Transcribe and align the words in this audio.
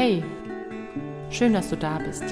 Hey, 0.00 0.22
schön, 1.28 1.54
dass 1.54 1.70
du 1.70 1.76
da 1.76 1.98
bist. 1.98 2.22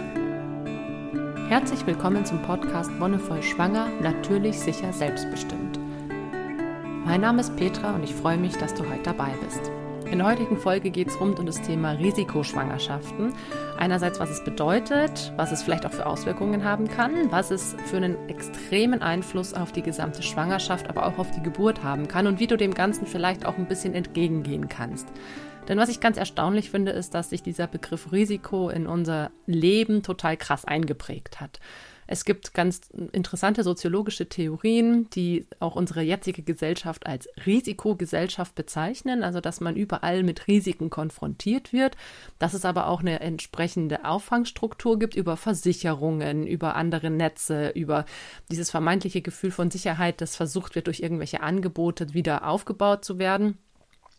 Herzlich 1.48 1.84
willkommen 1.84 2.24
zum 2.24 2.40
Podcast 2.42 2.92
Wonnevoll 3.00 3.42
Schwanger, 3.42 3.88
natürlich, 4.00 4.56
sicher, 4.56 4.92
selbstbestimmt. 4.92 5.76
Mein 7.04 7.22
Name 7.22 7.40
ist 7.40 7.56
Petra 7.56 7.96
und 7.96 8.04
ich 8.04 8.14
freue 8.14 8.36
mich, 8.36 8.56
dass 8.56 8.72
du 8.72 8.88
heute 8.88 9.02
dabei 9.02 9.32
bist. 9.44 9.72
In 10.08 10.18
der 10.18 10.28
heutigen 10.28 10.56
Folge 10.58 10.90
geht 10.90 11.08
es 11.08 11.18
rund 11.20 11.40
um 11.40 11.46
das 11.46 11.60
Thema 11.60 11.90
Risikoschwangerschaften. 11.90 13.32
Einerseits, 13.76 14.20
was 14.20 14.30
es 14.30 14.44
bedeutet, 14.44 15.32
was 15.34 15.50
es 15.50 15.64
vielleicht 15.64 15.86
auch 15.86 15.92
für 15.92 16.06
Auswirkungen 16.06 16.62
haben 16.62 16.86
kann, 16.86 17.32
was 17.32 17.50
es 17.50 17.74
für 17.86 17.96
einen 17.96 18.28
extremen 18.28 19.02
Einfluss 19.02 19.54
auf 19.54 19.72
die 19.72 19.82
gesamte 19.82 20.22
Schwangerschaft, 20.22 20.88
aber 20.88 21.04
auch 21.04 21.18
auf 21.18 21.32
die 21.32 21.42
Geburt 21.42 21.82
haben 21.82 22.06
kann 22.06 22.28
und 22.28 22.38
wie 22.38 22.46
du 22.46 22.56
dem 22.56 22.74
Ganzen 22.74 23.08
vielleicht 23.08 23.44
auch 23.44 23.58
ein 23.58 23.66
bisschen 23.66 23.92
entgegengehen 23.92 24.68
kannst. 24.68 25.08
Denn 25.68 25.78
was 25.78 25.88
ich 25.88 26.00
ganz 26.00 26.16
erstaunlich 26.16 26.70
finde, 26.70 26.92
ist, 26.92 27.14
dass 27.14 27.30
sich 27.30 27.42
dieser 27.42 27.66
Begriff 27.66 28.12
Risiko 28.12 28.70
in 28.70 28.86
unser 28.86 29.30
Leben 29.46 30.02
total 30.02 30.36
krass 30.36 30.64
eingeprägt 30.64 31.40
hat. 31.40 31.60
Es 32.08 32.24
gibt 32.24 32.54
ganz 32.54 32.82
interessante 33.12 33.64
soziologische 33.64 34.28
Theorien, 34.28 35.10
die 35.10 35.46
auch 35.58 35.74
unsere 35.74 36.02
jetzige 36.02 36.42
Gesellschaft 36.42 37.04
als 37.04 37.28
Risikogesellschaft 37.44 38.54
bezeichnen, 38.54 39.24
also 39.24 39.40
dass 39.40 39.60
man 39.60 39.74
überall 39.74 40.22
mit 40.22 40.46
Risiken 40.46 40.88
konfrontiert 40.88 41.72
wird, 41.72 41.96
dass 42.38 42.54
es 42.54 42.64
aber 42.64 42.86
auch 42.86 43.00
eine 43.00 43.20
entsprechende 43.20 44.04
Auffangstruktur 44.04 44.98
gibt 45.00 45.16
über 45.16 45.36
Versicherungen, 45.36 46.46
über 46.46 46.76
andere 46.76 47.10
Netze, 47.10 47.70
über 47.70 48.04
dieses 48.52 48.70
vermeintliche 48.70 49.22
Gefühl 49.22 49.50
von 49.50 49.72
Sicherheit, 49.72 50.20
das 50.20 50.36
versucht 50.36 50.76
wird 50.76 50.86
durch 50.86 51.00
irgendwelche 51.00 51.40
Angebote 51.40 52.14
wieder 52.14 52.46
aufgebaut 52.46 53.04
zu 53.04 53.18
werden. 53.18 53.58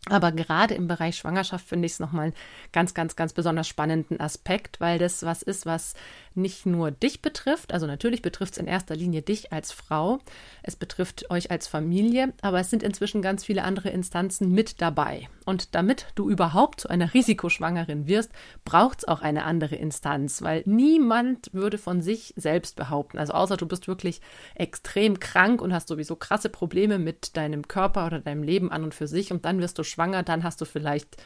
Aber 0.06 0.32
gerade 0.32 0.74
im 0.74 0.88
Bereich 0.88 1.16
Schwangerschaft 1.16 1.66
finde 1.66 1.86
ich 1.86 1.92
es 1.92 2.00
nochmal 2.00 2.26
einen 2.26 2.34
ganz, 2.72 2.94
ganz, 2.94 3.16
ganz 3.16 3.32
besonders 3.32 3.68
spannenden 3.68 4.20
Aspekt, 4.20 4.80
weil 4.80 4.98
das 4.98 5.22
was 5.22 5.42
ist, 5.42 5.66
was 5.66 5.94
nicht 6.34 6.66
nur 6.66 6.90
dich 6.90 7.20
betrifft, 7.20 7.72
also 7.74 7.86
natürlich 7.86 8.22
betrifft 8.22 8.52
es 8.52 8.58
in 8.58 8.68
erster 8.68 8.94
Linie 8.94 9.22
dich 9.22 9.52
als 9.52 9.72
Frau, 9.72 10.20
es 10.62 10.76
betrifft 10.76 11.30
euch 11.30 11.50
als 11.50 11.66
Familie, 11.66 12.32
aber 12.40 12.60
es 12.60 12.70
sind 12.70 12.82
inzwischen 12.82 13.22
ganz 13.22 13.44
viele 13.44 13.64
andere 13.64 13.90
Instanzen 13.90 14.52
mit 14.52 14.80
dabei. 14.80 15.28
Und 15.44 15.74
damit 15.74 16.06
du 16.14 16.30
überhaupt 16.30 16.82
zu 16.82 16.88
einer 16.88 17.12
Risikoschwangerin 17.12 18.06
wirst, 18.06 18.30
braucht 18.64 18.98
es 18.98 19.08
auch 19.08 19.20
eine 19.20 19.44
andere 19.44 19.74
Instanz, 19.74 20.42
weil 20.42 20.62
niemand 20.64 21.52
würde 21.52 21.78
von 21.78 22.02
sich 22.02 22.32
selbst 22.36 22.76
behaupten, 22.76 23.18
also 23.18 23.32
außer 23.32 23.56
du 23.56 23.66
bist 23.66 23.88
wirklich 23.88 24.20
extrem 24.54 25.18
krank 25.20 25.60
und 25.60 25.74
hast 25.74 25.88
sowieso 25.88 26.16
krasse 26.16 26.48
Probleme 26.48 26.98
mit 26.98 27.36
deinem 27.36 27.66
Körper 27.66 28.06
oder 28.06 28.20
deinem 28.20 28.42
Leben 28.42 28.70
an 28.70 28.84
und 28.84 28.94
für 28.94 29.08
sich 29.08 29.32
und 29.32 29.44
dann 29.44 29.60
wirst 29.60 29.78
du 29.78 29.82
schwanger, 29.90 30.22
dann 30.22 30.44
hast 30.44 30.60
du 30.60 30.64
vielleicht 30.64 31.16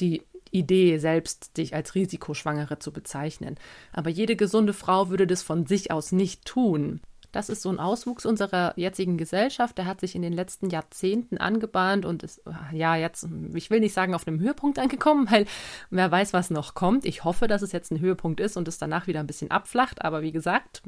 die 0.00 0.22
Idee, 0.50 0.98
selbst 0.98 1.56
dich 1.56 1.74
als 1.74 1.94
Risikoschwangere 1.94 2.78
zu 2.78 2.92
bezeichnen. 2.92 3.56
Aber 3.92 4.10
jede 4.10 4.36
gesunde 4.36 4.72
Frau 4.72 5.10
würde 5.10 5.26
das 5.26 5.42
von 5.42 5.66
sich 5.66 5.90
aus 5.90 6.12
nicht 6.12 6.44
tun. 6.44 7.00
Das 7.30 7.50
ist 7.50 7.60
so 7.62 7.68
ein 7.68 7.78
Auswuchs 7.78 8.24
unserer 8.24 8.72
jetzigen 8.76 9.18
Gesellschaft. 9.18 9.76
Der 9.76 9.84
hat 9.84 10.00
sich 10.00 10.14
in 10.14 10.22
den 10.22 10.32
letzten 10.32 10.70
Jahrzehnten 10.70 11.38
angebahnt 11.38 12.06
und 12.06 12.22
ist, 12.22 12.42
ja, 12.72 12.96
jetzt, 12.96 13.28
ich 13.54 13.70
will 13.70 13.80
nicht 13.80 13.92
sagen, 13.92 14.14
auf 14.14 14.26
einem 14.26 14.40
Höhepunkt 14.40 14.78
angekommen, 14.78 15.28
weil 15.30 15.46
wer 15.90 16.10
weiß, 16.10 16.32
was 16.32 16.50
noch 16.50 16.74
kommt. 16.74 17.04
Ich 17.04 17.24
hoffe, 17.24 17.46
dass 17.46 17.62
es 17.62 17.72
jetzt 17.72 17.90
ein 17.92 18.00
Höhepunkt 18.00 18.40
ist 18.40 18.56
und 18.56 18.66
es 18.66 18.78
danach 18.78 19.06
wieder 19.06 19.20
ein 19.20 19.26
bisschen 19.26 19.50
abflacht. 19.50 20.04
Aber 20.04 20.22
wie 20.22 20.32
gesagt, 20.32 20.82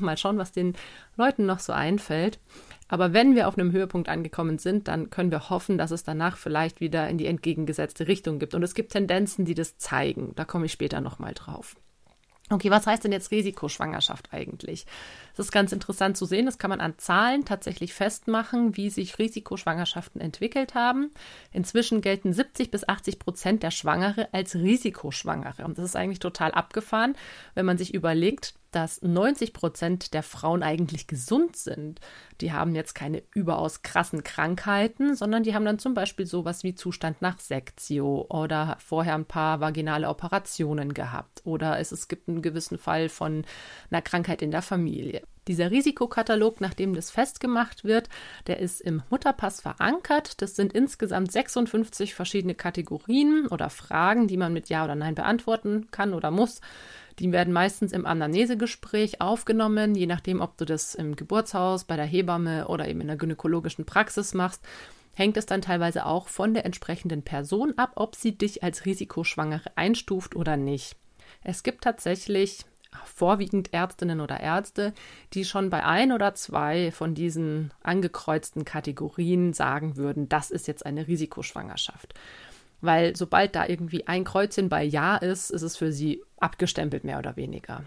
mal 0.00 0.16
schauen, 0.16 0.38
was 0.38 0.52
den 0.52 0.74
Leuten 1.16 1.46
noch 1.46 1.60
so 1.60 1.72
einfällt. 1.72 2.40
Aber 2.88 3.12
wenn 3.12 3.34
wir 3.34 3.48
auf 3.48 3.56
einem 3.56 3.72
Höhepunkt 3.72 4.08
angekommen 4.08 4.58
sind, 4.58 4.88
dann 4.88 5.10
können 5.10 5.30
wir 5.30 5.48
hoffen, 5.48 5.78
dass 5.78 5.90
es 5.90 6.02
danach 6.02 6.36
vielleicht 6.36 6.80
wieder 6.80 7.08
in 7.08 7.18
die 7.18 7.26
entgegengesetzte 7.26 8.08
Richtung 8.08 8.38
gibt. 8.38 8.54
Und 8.54 8.62
es 8.62 8.74
gibt 8.74 8.92
Tendenzen, 8.92 9.44
die 9.44 9.54
das 9.54 9.78
zeigen. 9.78 10.32
Da 10.34 10.44
komme 10.44 10.66
ich 10.66 10.72
später 10.72 11.00
nochmal 11.00 11.34
drauf. 11.34 11.76
Okay, 12.50 12.70
was 12.70 12.86
heißt 12.86 13.04
denn 13.04 13.12
jetzt 13.12 13.30
Risikoschwangerschaft 13.30 14.28
eigentlich? 14.32 14.84
Das 15.36 15.46
ist 15.46 15.52
ganz 15.52 15.72
interessant 15.72 16.16
zu 16.16 16.26
sehen. 16.26 16.46
Das 16.46 16.58
kann 16.58 16.70
man 16.70 16.80
an 16.80 16.98
Zahlen 16.98 17.44
tatsächlich 17.44 17.92
festmachen, 17.92 18.76
wie 18.76 18.90
sich 18.90 19.18
Risikoschwangerschaften 19.18 20.20
entwickelt 20.20 20.74
haben. 20.74 21.10
Inzwischen 21.52 22.00
gelten 22.00 22.32
70 22.32 22.70
bis 22.70 22.88
80 22.88 23.18
Prozent 23.18 23.62
der 23.62 23.70
Schwangere 23.70 24.28
als 24.32 24.54
Risikoschwangere. 24.54 25.64
Und 25.64 25.78
das 25.78 25.84
ist 25.84 25.96
eigentlich 25.96 26.20
total 26.20 26.52
abgefahren, 26.52 27.16
wenn 27.54 27.66
man 27.66 27.78
sich 27.78 27.94
überlegt, 27.94 28.54
dass 28.74 29.02
90 29.02 29.52
Prozent 29.52 30.14
der 30.14 30.22
Frauen 30.22 30.62
eigentlich 30.62 31.06
gesund 31.06 31.56
sind. 31.56 32.00
Die 32.40 32.52
haben 32.52 32.74
jetzt 32.74 32.94
keine 32.94 33.22
überaus 33.32 33.82
krassen 33.82 34.24
Krankheiten, 34.24 35.14
sondern 35.14 35.44
die 35.44 35.54
haben 35.54 35.64
dann 35.64 35.78
zum 35.78 35.94
Beispiel 35.94 36.26
sowas 36.26 36.64
wie 36.64 36.74
Zustand 36.74 37.22
nach 37.22 37.38
Sektio 37.38 38.26
oder 38.28 38.76
vorher 38.80 39.14
ein 39.14 39.26
paar 39.26 39.60
vaginale 39.60 40.08
Operationen 40.08 40.92
gehabt 40.92 41.42
oder 41.44 41.78
es, 41.78 41.92
es 41.92 42.08
gibt 42.08 42.28
einen 42.28 42.42
gewissen 42.42 42.78
Fall 42.78 43.08
von 43.08 43.44
einer 43.90 44.02
Krankheit 44.02 44.42
in 44.42 44.50
der 44.50 44.62
Familie. 44.62 45.22
Dieser 45.46 45.70
Risikokatalog, 45.70 46.60
nachdem 46.62 46.94
das 46.94 47.10
festgemacht 47.10 47.84
wird, 47.84 48.08
der 48.46 48.60
ist 48.60 48.80
im 48.80 49.02
Mutterpass 49.10 49.60
verankert. 49.60 50.40
Das 50.40 50.56
sind 50.56 50.72
insgesamt 50.72 51.32
56 51.32 52.14
verschiedene 52.14 52.54
Kategorien 52.54 53.46
oder 53.48 53.68
Fragen, 53.68 54.26
die 54.26 54.38
man 54.38 54.54
mit 54.54 54.70
Ja 54.70 54.84
oder 54.84 54.94
Nein 54.94 55.14
beantworten 55.14 55.88
kann 55.90 56.14
oder 56.14 56.30
muss. 56.30 56.62
Die 57.18 57.30
werden 57.30 57.52
meistens 57.52 57.92
im 57.92 58.06
Anamnesegespräch 58.06 59.20
aufgenommen, 59.20 59.94
je 59.94 60.06
nachdem, 60.06 60.40
ob 60.40 60.56
du 60.56 60.64
das 60.64 60.94
im 60.94 61.14
Geburtshaus, 61.14 61.84
bei 61.84 61.96
der 61.96 62.06
Hebamme 62.06 62.66
oder 62.68 62.88
eben 62.88 63.02
in 63.02 63.08
der 63.08 63.16
gynäkologischen 63.16 63.84
Praxis 63.84 64.34
machst 64.34 64.64
hängt 65.14 65.36
es 65.36 65.46
dann 65.46 65.62
teilweise 65.62 66.06
auch 66.06 66.28
von 66.28 66.54
der 66.54 66.64
entsprechenden 66.64 67.22
Person 67.22 67.74
ab, 67.76 67.92
ob 67.94 68.16
sie 68.16 68.36
dich 68.36 68.62
als 68.62 68.84
Risikoschwangere 68.84 69.76
einstuft 69.76 70.36
oder 70.36 70.56
nicht. 70.56 70.96
Es 71.42 71.62
gibt 71.62 71.84
tatsächlich 71.84 72.64
vorwiegend 73.04 73.72
Ärztinnen 73.72 74.20
oder 74.20 74.40
Ärzte, 74.40 74.92
die 75.32 75.44
schon 75.44 75.70
bei 75.70 75.84
ein 75.84 76.12
oder 76.12 76.34
zwei 76.34 76.90
von 76.92 77.14
diesen 77.14 77.72
angekreuzten 77.82 78.64
Kategorien 78.64 79.52
sagen 79.52 79.96
würden, 79.96 80.28
das 80.28 80.50
ist 80.50 80.68
jetzt 80.68 80.86
eine 80.86 81.06
Risikoschwangerschaft. 81.06 82.14
Weil 82.80 83.16
sobald 83.16 83.54
da 83.56 83.66
irgendwie 83.66 84.06
ein 84.06 84.24
Kreuzchen 84.24 84.68
bei 84.68 84.82
Ja 84.84 85.16
ist, 85.16 85.50
ist 85.50 85.62
es 85.62 85.76
für 85.76 85.92
sie 85.92 86.22
abgestempelt, 86.38 87.04
mehr 87.04 87.18
oder 87.18 87.36
weniger. 87.36 87.82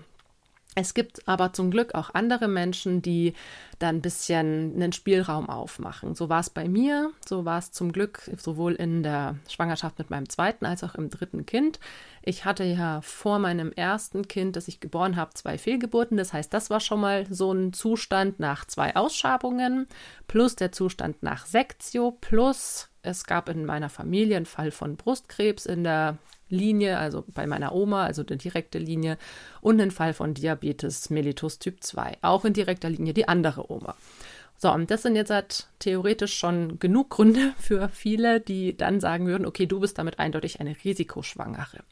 Es 0.80 0.94
gibt 0.94 1.28
aber 1.28 1.54
zum 1.54 1.72
Glück 1.72 1.96
auch 1.96 2.14
andere 2.14 2.48
Menschen, 2.48 3.02
die 3.02 3.34
da 3.80 3.90
ein 3.90 4.04
bisschen 4.04 4.76
einen 4.76 4.92
Spielraum 4.92 5.50
aufmachen. 5.50 6.14
So 6.14 6.30
war 6.30 6.40
es 6.40 6.52
bei 6.52 6.70
mir, 6.70 7.10
so 7.28 7.46
war 7.46 7.58
es 7.58 7.72
zum 7.72 7.92
Glück 7.92 8.30
sowohl 8.38 8.74
in 8.74 9.02
der 9.02 9.38
Schwangerschaft 9.50 9.98
mit 9.98 10.12
meinem 10.12 10.30
zweiten 10.30 10.68
als 10.68 10.84
auch 10.84 10.94
im 10.94 11.10
dritten 11.10 11.48
Kind. 11.48 11.80
Ich 12.22 12.46
hatte 12.46 12.64
ja 12.64 13.02
vor 13.02 13.40
meinem 13.40 13.72
ersten 13.72 14.28
Kind, 14.28 14.56
das 14.56 14.68
ich 14.68 14.80
geboren 14.80 15.16
habe, 15.16 15.34
zwei 15.34 15.58
Fehlgeburten. 15.58 16.16
Das 16.16 16.32
heißt, 16.32 16.54
das 16.54 16.70
war 16.70 16.80
schon 16.80 17.02
mal 17.02 17.26
so 17.28 17.52
ein 17.52 17.74
Zustand 17.74 18.40
nach 18.40 18.64
zwei 18.66 18.96
Ausschabungen, 18.96 19.88
plus 20.28 20.56
der 20.58 20.72
Zustand 20.72 21.24
nach 21.24 21.48
Sektio, 21.48 22.12
plus 22.22 22.90
es 23.02 23.24
gab 23.24 23.50
in 23.50 23.66
meiner 23.66 23.90
Familie 23.90 24.38
einen 24.38 24.46
Fall 24.46 24.70
von 24.70 24.96
Brustkrebs 24.96 25.66
in 25.66 25.84
der 25.84 26.20
Linie, 26.50 26.97
also 26.97 27.24
bei 27.28 27.47
meiner 27.47 27.74
Oma, 27.74 28.06
also 28.06 28.24
die 28.24 28.38
direkte 28.38 28.80
Linie, 28.80 29.18
und 29.62 29.81
einen 29.81 29.91
Fall 29.91 30.13
von 30.13 30.34
Diabetes 30.34 31.09
mellitus 31.09 31.59
Typ 31.59 31.84
2, 31.84 32.18
auch 32.22 32.46
in 32.46 32.53
direkter 32.53 32.90
Linie 32.90 33.13
die 33.13 33.28
andere 33.28 33.72
Oma. 33.72 33.96
So, 34.59 34.72
und 34.72 34.90
das 34.90 35.03
sind 35.03 35.16
jetzt 35.16 35.30
halt 35.30 35.68
theoretisch 35.80 36.34
schon 36.34 36.80
genug 36.80 37.12
Gründe 37.12 37.53
für 37.59 37.90
viele, 37.90 38.40
die 38.40 38.75
dann 38.75 39.00
sagen 39.00 39.28
würden, 39.28 39.46
okay, 39.46 39.68
du 39.68 39.80
bist 39.80 40.00
damit 40.00 40.19
eindeutig 40.19 40.59
eine 40.59 40.75
Risikoschwangere. 40.84 41.84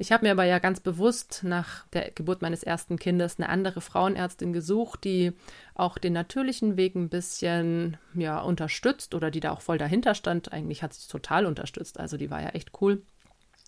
Ich 0.00 0.12
habe 0.12 0.24
mir 0.24 0.30
aber 0.30 0.44
ja 0.44 0.60
ganz 0.60 0.78
bewusst 0.78 1.40
nach 1.42 1.84
der 1.88 2.12
Geburt 2.12 2.40
meines 2.40 2.62
ersten 2.62 3.00
Kindes 3.00 3.38
eine 3.38 3.48
andere 3.48 3.80
Frauenärztin 3.80 4.52
gesucht, 4.52 5.02
die 5.02 5.32
auch 5.74 5.98
den 5.98 6.12
natürlichen 6.12 6.76
Weg 6.76 6.94
ein 6.94 7.08
bisschen 7.08 7.96
ja, 8.14 8.40
unterstützt 8.40 9.14
oder 9.16 9.32
die 9.32 9.40
da 9.40 9.50
auch 9.50 9.60
voll 9.60 9.76
dahinter 9.76 10.14
stand. 10.14 10.52
Eigentlich 10.52 10.84
hat 10.84 10.94
sie 10.94 11.08
total 11.08 11.46
unterstützt. 11.46 11.98
Also 11.98 12.16
die 12.16 12.30
war 12.30 12.40
ja 12.40 12.50
echt 12.50 12.70
cool 12.80 13.02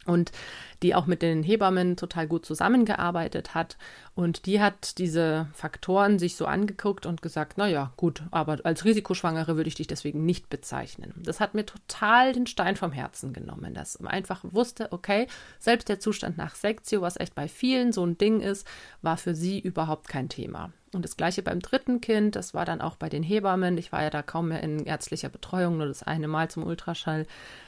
und 0.06 0.32
die 0.82 0.94
auch 0.94 1.06
mit 1.06 1.20
den 1.20 1.42
Hebammen 1.42 1.96
total 1.96 2.26
gut 2.26 2.46
zusammengearbeitet 2.46 3.54
hat. 3.54 3.76
Und 4.14 4.46
die 4.46 4.60
hat 4.60 4.98
diese 4.98 5.48
Faktoren 5.52 6.18
sich 6.18 6.36
so 6.36 6.46
angeguckt 6.46 7.06
und 7.06 7.22
gesagt, 7.22 7.54
na 7.56 7.68
ja, 7.68 7.92
gut, 7.96 8.22
aber 8.30 8.58
als 8.64 8.84
Risikoschwangere 8.84 9.56
würde 9.56 9.68
ich 9.68 9.74
dich 9.74 9.86
deswegen 9.86 10.24
nicht 10.24 10.48
bezeichnen. 10.48 11.12
Das 11.16 11.40
hat 11.40 11.54
mir 11.54 11.66
total 11.66 12.32
den 12.32 12.46
Stein 12.46 12.76
vom 12.76 12.92
Herzen 12.92 13.32
genommen, 13.32 13.74
dass 13.74 14.00
man 14.00 14.12
einfach 14.12 14.42
wusste, 14.42 14.90
okay, 14.92 15.26
selbst 15.58 15.88
der 15.88 16.00
Zustand 16.00 16.38
nach 16.38 16.54
Sektio, 16.54 17.02
was 17.02 17.20
echt 17.20 17.34
bei 17.34 17.48
vielen 17.48 17.92
so 17.92 18.04
ein 18.04 18.18
Ding 18.18 18.40
ist, 18.40 18.66
war 19.02 19.16
für 19.16 19.34
sie 19.34 19.58
überhaupt 19.60 20.08
kein 20.08 20.28
Thema. 20.28 20.72
Und 20.92 21.04
das 21.04 21.16
gleiche 21.16 21.42
beim 21.42 21.60
dritten 21.60 22.00
Kind, 22.00 22.34
das 22.34 22.52
war 22.52 22.64
dann 22.64 22.80
auch 22.80 22.96
bei 22.96 23.08
den 23.08 23.22
Hebammen. 23.22 23.78
Ich 23.78 23.92
war 23.92 24.02
ja 24.02 24.10
da 24.10 24.22
kaum 24.22 24.48
mehr 24.48 24.60
in 24.60 24.84
ärztlicher 24.86 25.28
Betreuung, 25.28 25.76
nur 25.76 25.86
das 25.86 26.02
eine 26.02 26.26
Mal 26.26 26.50
zum 26.50 26.64
Ultraschall. 26.64 27.26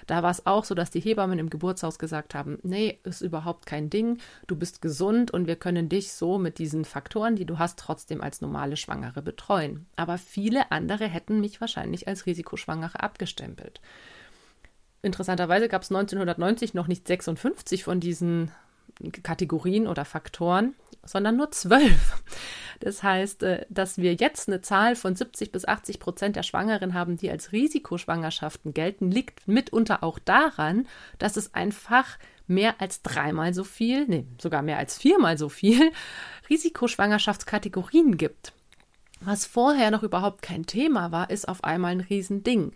Da 0.08 0.24
war 0.24 0.30
es 0.32 0.44
auch 0.44 0.64
so, 0.64 0.74
dass 0.74 0.90
die 0.90 0.98
Hebammen 0.98 1.38
im 1.38 1.48
Geburtshaus 1.48 2.00
gesagt 2.00 2.34
haben, 2.34 2.58
nee, 2.64 2.98
ist 3.04 3.20
überhaupt 3.20 3.66
kein 3.66 3.90
Ding, 3.90 4.18
du 4.48 4.56
bist 4.56 4.82
gesund 4.82 5.30
und 5.30 5.46
wir 5.46 5.54
können 5.54 5.88
dich 5.88 6.12
so 6.12 6.36
mit 6.36 6.58
diesen 6.58 6.84
Faktoren, 6.84 7.36
die 7.36 7.46
du 7.46 7.60
hast, 7.60 7.78
trotzdem 7.78 8.20
als 8.20 8.40
normale 8.40 8.76
Schwangere 8.76 9.22
betreuen. 9.22 9.86
Aber 9.94 10.18
viele 10.18 10.72
andere 10.72 11.06
hätten 11.06 11.40
mich 11.40 11.60
wahrscheinlich 11.60 12.08
als 12.08 12.26
Risikoschwangere 12.26 13.00
abgestempelt. 13.00 13.80
interessanterweise 15.02 15.68
gab 15.68 15.82
es 15.82 15.90
1990 15.90 16.74
noch 16.74 16.88
nicht 16.88 17.06
56 17.06 17.84
von 17.84 18.00
diesen 18.00 18.50
Kategorien 19.10 19.86
oder 19.86 20.04
Faktoren, 20.04 20.74
sondern 21.04 21.36
nur 21.36 21.50
zwölf. 21.50 22.22
Das 22.80 23.02
heißt, 23.02 23.42
äh, 23.42 23.66
dass 23.70 23.98
wir 23.98 24.14
jetzt 24.14 24.48
eine 24.48 24.60
Zahl 24.60 24.96
von 24.96 25.14
70 25.14 25.52
bis 25.52 25.64
80 25.66 26.00
Prozent 26.00 26.36
der 26.36 26.42
Schwangeren 26.42 26.94
haben, 26.94 27.16
die 27.16 27.30
als 27.30 27.52
Risikoschwangerschaften 27.52 28.74
gelten, 28.74 29.10
liegt 29.10 29.46
mitunter 29.46 30.02
auch 30.02 30.18
daran, 30.18 30.86
dass 31.18 31.36
es 31.36 31.54
einfach 31.54 32.18
mehr 32.46 32.80
als 32.80 33.02
dreimal 33.02 33.54
so 33.54 33.64
viel, 33.64 34.06
nee, 34.06 34.26
sogar 34.40 34.62
mehr 34.62 34.78
als 34.78 34.98
viermal 34.98 35.38
so 35.38 35.48
viel 35.48 35.92
Risikoschwangerschaftskategorien 36.50 38.16
gibt. 38.16 38.52
Was 39.20 39.46
vorher 39.46 39.92
noch 39.92 40.02
überhaupt 40.02 40.42
kein 40.42 40.66
Thema 40.66 41.12
war, 41.12 41.30
ist 41.30 41.48
auf 41.48 41.62
einmal 41.62 41.92
ein 41.92 42.00
Riesending 42.00 42.72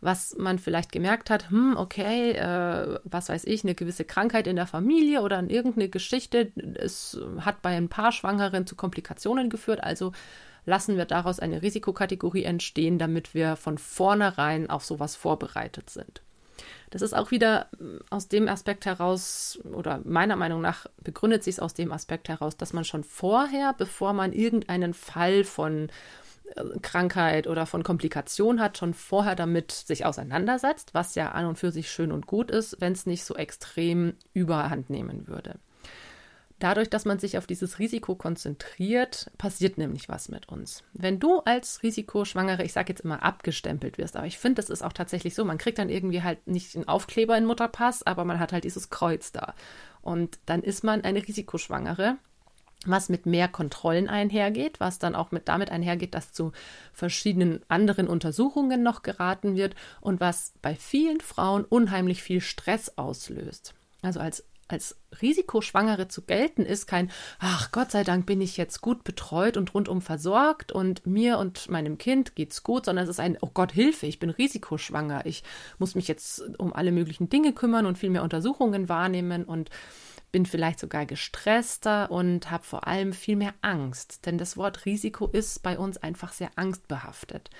was 0.00 0.36
man 0.36 0.58
vielleicht 0.58 0.92
gemerkt 0.92 1.28
hat, 1.28 1.50
hm, 1.50 1.76
okay, 1.76 2.32
äh, 2.32 3.00
was 3.04 3.28
weiß 3.28 3.44
ich, 3.44 3.64
eine 3.64 3.74
gewisse 3.74 4.04
Krankheit 4.04 4.46
in 4.46 4.56
der 4.56 4.66
Familie 4.66 5.22
oder 5.22 5.38
in 5.38 5.50
irgendeine 5.50 5.88
Geschichte, 5.88 6.52
es 6.74 7.18
hat 7.40 7.62
bei 7.62 7.76
ein 7.76 7.88
paar 7.88 8.12
Schwangeren 8.12 8.66
zu 8.66 8.76
Komplikationen 8.76 9.50
geführt, 9.50 9.82
also 9.82 10.12
lassen 10.66 10.96
wir 10.96 11.04
daraus 11.04 11.40
eine 11.40 11.62
Risikokategorie 11.62 12.44
entstehen, 12.44 12.98
damit 12.98 13.34
wir 13.34 13.56
von 13.56 13.78
vornherein 13.78 14.70
auf 14.70 14.84
sowas 14.84 15.16
vorbereitet 15.16 15.90
sind. 15.90 16.22
Das 16.90 17.02
ist 17.02 17.14
auch 17.14 17.30
wieder 17.30 17.68
aus 18.10 18.28
dem 18.28 18.48
Aspekt 18.48 18.86
heraus, 18.86 19.58
oder 19.72 20.00
meiner 20.04 20.36
Meinung 20.36 20.60
nach 20.60 20.86
begründet 21.02 21.44
sich 21.44 21.56
es 21.56 21.60
aus 21.60 21.74
dem 21.74 21.92
Aspekt 21.92 22.28
heraus, 22.28 22.56
dass 22.56 22.72
man 22.72 22.84
schon 22.84 23.04
vorher, 23.04 23.74
bevor 23.76 24.12
man 24.12 24.32
irgendeinen 24.32 24.94
Fall 24.94 25.44
von 25.44 25.88
Krankheit 26.82 27.46
oder 27.46 27.66
von 27.66 27.82
Komplikation 27.82 28.60
hat, 28.60 28.78
schon 28.78 28.94
vorher 28.94 29.34
damit 29.34 29.72
sich 29.72 30.04
auseinandersetzt, 30.04 30.94
was 30.94 31.14
ja 31.14 31.30
an 31.32 31.46
und 31.46 31.58
für 31.58 31.72
sich 31.72 31.90
schön 31.90 32.12
und 32.12 32.26
gut 32.26 32.50
ist, 32.50 32.80
wenn 32.80 32.92
es 32.92 33.06
nicht 33.06 33.24
so 33.24 33.34
extrem 33.36 34.14
überhand 34.32 34.90
nehmen 34.90 35.28
würde. 35.28 35.58
Dadurch, 36.58 36.90
dass 36.90 37.04
man 37.04 37.20
sich 37.20 37.38
auf 37.38 37.46
dieses 37.46 37.78
Risiko 37.78 38.16
konzentriert, 38.16 39.30
passiert 39.38 39.78
nämlich 39.78 40.08
was 40.08 40.28
mit 40.28 40.48
uns. 40.48 40.82
Wenn 40.92 41.20
du 41.20 41.38
als 41.40 41.84
Risikoschwangere, 41.84 42.64
ich 42.64 42.72
sage 42.72 42.92
jetzt 42.92 43.02
immer, 43.02 43.22
abgestempelt 43.22 43.96
wirst, 43.96 44.16
aber 44.16 44.26
ich 44.26 44.38
finde, 44.38 44.56
das 44.56 44.68
ist 44.68 44.82
auch 44.82 44.92
tatsächlich 44.92 45.36
so, 45.36 45.44
man 45.44 45.58
kriegt 45.58 45.78
dann 45.78 45.88
irgendwie 45.88 46.22
halt 46.22 46.48
nicht 46.48 46.74
einen 46.74 46.88
Aufkleber 46.88 47.38
in 47.38 47.44
Mutterpass, 47.44 48.02
aber 48.02 48.24
man 48.24 48.40
hat 48.40 48.52
halt 48.52 48.64
dieses 48.64 48.90
Kreuz 48.90 49.30
da. 49.30 49.54
Und 50.02 50.40
dann 50.46 50.62
ist 50.62 50.82
man 50.82 51.02
eine 51.02 51.26
Risikoschwangere 51.26 52.16
was 52.86 53.08
mit 53.08 53.26
mehr 53.26 53.48
Kontrollen 53.48 54.08
einhergeht, 54.08 54.78
was 54.80 54.98
dann 54.98 55.14
auch 55.14 55.32
mit 55.32 55.48
damit 55.48 55.70
einhergeht, 55.70 56.14
dass 56.14 56.32
zu 56.32 56.52
verschiedenen 56.92 57.60
anderen 57.68 58.06
Untersuchungen 58.06 58.82
noch 58.82 59.02
geraten 59.02 59.56
wird 59.56 59.74
und 60.00 60.20
was 60.20 60.52
bei 60.62 60.74
vielen 60.74 61.20
Frauen 61.20 61.64
unheimlich 61.64 62.22
viel 62.22 62.40
Stress 62.40 62.96
auslöst. 62.96 63.74
Also 64.02 64.20
als 64.20 64.44
als 64.68 64.96
Risikoschwangere 65.22 66.08
zu 66.08 66.22
gelten 66.22 66.64
ist 66.64 66.86
kein, 66.86 67.10
ach 67.38 67.72
Gott 67.72 67.90
sei 67.90 68.04
Dank 68.04 68.26
bin 68.26 68.42
ich 68.42 68.58
jetzt 68.58 68.82
gut 68.82 69.02
betreut 69.02 69.56
und 69.56 69.72
rundum 69.74 70.02
versorgt 70.02 70.72
und 70.72 71.06
mir 71.06 71.38
und 71.38 71.70
meinem 71.70 71.96
Kind 71.96 72.36
geht's 72.36 72.62
gut, 72.62 72.84
sondern 72.84 73.04
es 73.04 73.10
ist 73.10 73.20
ein, 73.20 73.38
oh 73.40 73.50
Gott, 73.52 73.72
Hilfe, 73.72 74.06
ich 74.06 74.18
bin 74.18 74.28
risikoschwanger, 74.28 75.24
ich 75.24 75.42
muss 75.78 75.94
mich 75.94 76.06
jetzt 76.06 76.42
um 76.58 76.74
alle 76.74 76.92
möglichen 76.92 77.30
Dinge 77.30 77.54
kümmern 77.54 77.86
und 77.86 77.96
viel 77.96 78.10
mehr 78.10 78.22
Untersuchungen 78.22 78.90
wahrnehmen 78.90 79.44
und 79.44 79.70
bin 80.32 80.46
vielleicht 80.46 80.80
sogar 80.80 81.06
gestresster 81.06 82.10
und 82.10 82.50
habe 82.50 82.64
vor 82.64 82.86
allem 82.86 83.12
viel 83.12 83.36
mehr 83.36 83.54
Angst. 83.62 84.26
Denn 84.26 84.38
das 84.38 84.56
Wort 84.56 84.84
Risiko 84.84 85.26
ist 85.26 85.62
bei 85.62 85.78
uns 85.78 85.96
einfach 85.98 86.32
sehr 86.32 86.50
angstbehaftet. 86.56 87.50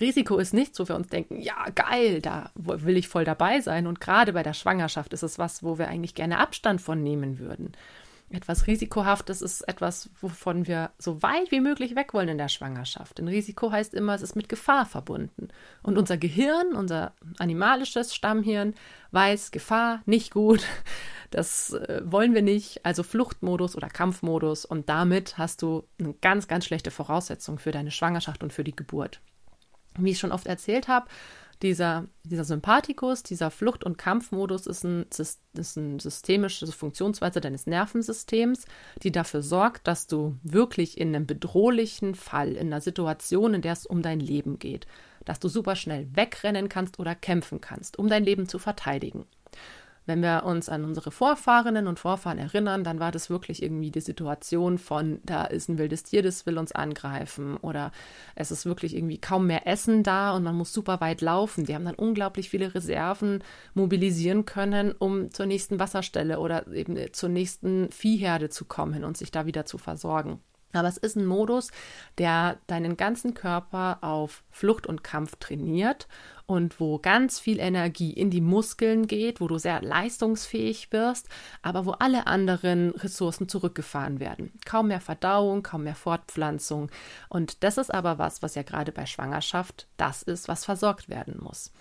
Risiko 0.00 0.38
ist 0.38 0.54
nichts, 0.54 0.78
wo 0.80 0.88
wir 0.88 0.96
uns 0.96 1.08
denken, 1.08 1.40
ja, 1.40 1.66
geil, 1.74 2.20
da 2.20 2.50
will 2.54 2.96
ich 2.96 3.08
voll 3.08 3.24
dabei 3.24 3.60
sein. 3.60 3.86
Und 3.86 4.00
gerade 4.00 4.32
bei 4.32 4.42
der 4.42 4.54
Schwangerschaft 4.54 5.12
ist 5.12 5.22
es 5.22 5.38
was, 5.38 5.62
wo 5.62 5.78
wir 5.78 5.88
eigentlich 5.88 6.14
gerne 6.14 6.38
Abstand 6.38 6.80
von 6.80 7.02
nehmen 7.02 7.38
würden. 7.38 7.72
Etwas 8.34 8.66
Risikohaftes 8.66 9.42
ist 9.42 9.60
etwas, 9.62 10.10
wovon 10.20 10.66
wir 10.66 10.90
so 10.98 11.22
weit 11.22 11.52
wie 11.52 11.60
möglich 11.60 11.94
weg 11.94 12.14
wollen 12.14 12.30
in 12.30 12.38
der 12.38 12.48
Schwangerschaft. 12.48 13.18
Denn 13.18 13.28
Risiko 13.28 13.70
heißt 13.70 13.94
immer, 13.94 14.12
es 14.12 14.22
ist 14.22 14.34
mit 14.34 14.48
Gefahr 14.48 14.86
verbunden. 14.86 15.48
Und 15.84 15.96
unser 15.96 16.16
Gehirn, 16.16 16.74
unser 16.74 17.12
animalisches 17.38 18.12
Stammhirn, 18.12 18.74
weiß 19.12 19.52
Gefahr 19.52 20.02
nicht 20.06 20.32
gut. 20.32 20.64
Das 21.30 21.72
äh, 21.72 22.00
wollen 22.04 22.32
wir 22.32 22.42
nicht. 22.42 22.86
Also 22.86 23.02
Fluchtmodus 23.02 23.74
oder 23.74 23.88
Kampfmodus. 23.88 24.64
Und 24.64 24.88
damit 24.88 25.36
hast 25.36 25.62
du 25.62 25.82
eine 25.98 26.14
ganz, 26.14 26.46
ganz 26.46 26.64
schlechte 26.64 26.92
Voraussetzung 26.92 27.58
für 27.58 27.72
deine 27.72 27.90
Schwangerschaft 27.90 28.44
und 28.44 28.52
für 28.52 28.62
die 28.62 28.76
Geburt. 28.76 29.20
Wie 29.98 30.12
ich 30.12 30.20
schon 30.20 30.30
oft 30.30 30.46
erzählt 30.46 30.86
habe, 30.86 31.06
dieser, 31.64 32.06
dieser 32.24 32.44
Sympathikus, 32.44 33.22
dieser 33.22 33.50
Flucht- 33.50 33.84
und 33.84 33.96
Kampfmodus 33.96 34.66
ist, 34.66 34.84
ein, 34.84 35.06
ist 35.08 35.78
eine 35.78 35.98
systemische 35.98 36.66
Funktionsweise 36.66 37.40
deines 37.40 37.66
Nervensystems, 37.66 38.66
die 39.02 39.10
dafür 39.10 39.42
sorgt, 39.42 39.88
dass 39.88 40.06
du 40.06 40.36
wirklich 40.42 40.98
in 40.98 41.08
einem 41.08 41.26
bedrohlichen 41.26 42.14
Fall, 42.14 42.52
in 42.52 42.66
einer 42.68 42.82
Situation, 42.82 43.54
in 43.54 43.62
der 43.62 43.72
es 43.72 43.86
um 43.86 44.02
dein 44.02 44.20
Leben 44.20 44.58
geht, 44.58 44.86
dass 45.24 45.40
du 45.40 45.48
super 45.48 45.74
schnell 45.74 46.06
wegrennen 46.12 46.68
kannst 46.68 46.98
oder 46.98 47.14
kämpfen 47.14 47.62
kannst, 47.62 47.98
um 47.98 48.08
dein 48.08 48.24
Leben 48.24 48.46
zu 48.46 48.58
verteidigen. 48.58 49.24
Wenn 50.06 50.22
wir 50.22 50.44
uns 50.44 50.68
an 50.68 50.84
unsere 50.84 51.10
Vorfahrinnen 51.10 51.86
und 51.86 51.98
Vorfahren 51.98 52.38
erinnern, 52.38 52.84
dann 52.84 53.00
war 53.00 53.10
das 53.10 53.30
wirklich 53.30 53.62
irgendwie 53.62 53.90
die 53.90 54.00
Situation 54.00 54.78
von, 54.78 55.20
da 55.24 55.44
ist 55.44 55.68
ein 55.68 55.78
wildes 55.78 56.02
Tier, 56.02 56.22
das 56.22 56.44
will 56.46 56.58
uns 56.58 56.72
angreifen 56.72 57.56
oder 57.56 57.90
es 58.34 58.50
ist 58.50 58.66
wirklich 58.66 58.94
irgendwie 58.94 59.18
kaum 59.18 59.46
mehr 59.46 59.66
Essen 59.66 60.02
da 60.02 60.36
und 60.36 60.42
man 60.42 60.56
muss 60.56 60.72
super 60.72 61.00
weit 61.00 61.20
laufen. 61.20 61.64
Die 61.64 61.74
haben 61.74 61.84
dann 61.84 61.94
unglaublich 61.94 62.50
viele 62.50 62.74
Reserven 62.74 63.42
mobilisieren 63.72 64.44
können, 64.44 64.92
um 64.92 65.30
zur 65.30 65.46
nächsten 65.46 65.78
Wasserstelle 65.78 66.38
oder 66.38 66.66
eben 66.72 66.98
zur 67.12 67.30
nächsten 67.30 67.90
Viehherde 67.90 68.50
zu 68.50 68.64
kommen 68.66 69.04
und 69.04 69.16
sich 69.16 69.30
da 69.30 69.46
wieder 69.46 69.64
zu 69.64 69.78
versorgen. 69.78 70.40
Aber 70.74 70.88
es 70.88 70.96
ist 70.96 71.16
ein 71.16 71.26
Modus, 71.26 71.70
der 72.18 72.58
deinen 72.66 72.96
ganzen 72.96 73.34
Körper 73.34 73.98
auf 74.02 74.42
Flucht 74.50 74.86
und 74.86 75.04
Kampf 75.04 75.36
trainiert 75.36 76.08
und 76.46 76.78
wo 76.80 76.98
ganz 76.98 77.38
viel 77.38 77.58
Energie 77.58 78.12
in 78.12 78.30
die 78.30 78.40
Muskeln 78.40 79.06
geht, 79.06 79.40
wo 79.40 79.48
du 79.48 79.58
sehr 79.58 79.80
leistungsfähig 79.80 80.92
wirst, 80.92 81.28
aber 81.62 81.86
wo 81.86 81.92
alle 81.92 82.26
anderen 82.26 82.90
Ressourcen 82.90 83.48
zurückgefahren 83.48 84.20
werden. 84.20 84.52
Kaum 84.66 84.88
mehr 84.88 85.00
Verdauung, 85.00 85.62
kaum 85.62 85.84
mehr 85.84 85.94
Fortpflanzung. 85.94 86.90
Und 87.28 87.62
das 87.62 87.78
ist 87.78 87.92
aber 87.92 88.18
was, 88.18 88.42
was 88.42 88.54
ja 88.54 88.62
gerade 88.62 88.92
bei 88.92 89.06
Schwangerschaft 89.06 89.86
das 89.96 90.22
ist, 90.22 90.48
was 90.48 90.64
versorgt 90.64 91.08
werden 91.08 91.36
muss. 91.40 91.72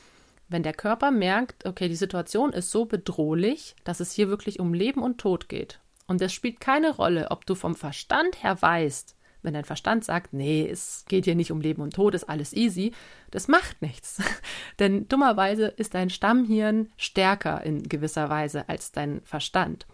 Wenn 0.50 0.64
der 0.64 0.74
Körper 0.74 1.12
merkt, 1.12 1.66
okay, 1.66 1.88
die 1.88 1.96
Situation 1.96 2.54
ist 2.54 2.70
so 2.70 2.86
bedrohlich, 2.86 3.76
dass 3.84 4.00
es 4.00 4.12
hier 4.12 4.30
wirklich 4.30 4.60
um 4.60 4.74
Leben 4.74 5.02
und 5.02 5.18
Tod 5.18 5.50
geht. 5.50 5.80
Und 6.08 6.22
es 6.22 6.34
spielt 6.34 6.60
keine 6.60 6.96
Rolle, 6.96 7.32
ob 7.32 7.46
du 7.46 7.56
vom 7.56 7.76
Verstand 7.76 8.44
her 8.44 8.62
weißt, 8.62 9.16
wenn 9.44 9.54
dein 9.54 9.66
Verstand 9.66 10.06
sagt, 10.06 10.34
nee, 10.34 10.68
es 10.68 11.06
geht 11.08 11.26
hier 11.26 11.36
nicht 11.36 11.52
um 11.52 11.62
Leben 11.62 11.82
und 11.82 11.94
Tod, 11.94 12.16
ist 12.16 12.30
alles 12.30 12.54
easy, 12.54 12.94
das 13.30 13.48
macht 13.48 13.82
nichts. 13.82 14.22
Denn 14.80 15.08
dummerweise 15.10 15.68
ist 15.68 15.94
dein 15.94 16.10
Stammhirn 16.10 16.90
stärker 16.98 17.62
in 17.64 17.84
gewisser 17.84 18.30
Weise 18.30 18.68
als 18.70 18.92
dein 18.92 19.22
Verstand. 19.24 19.86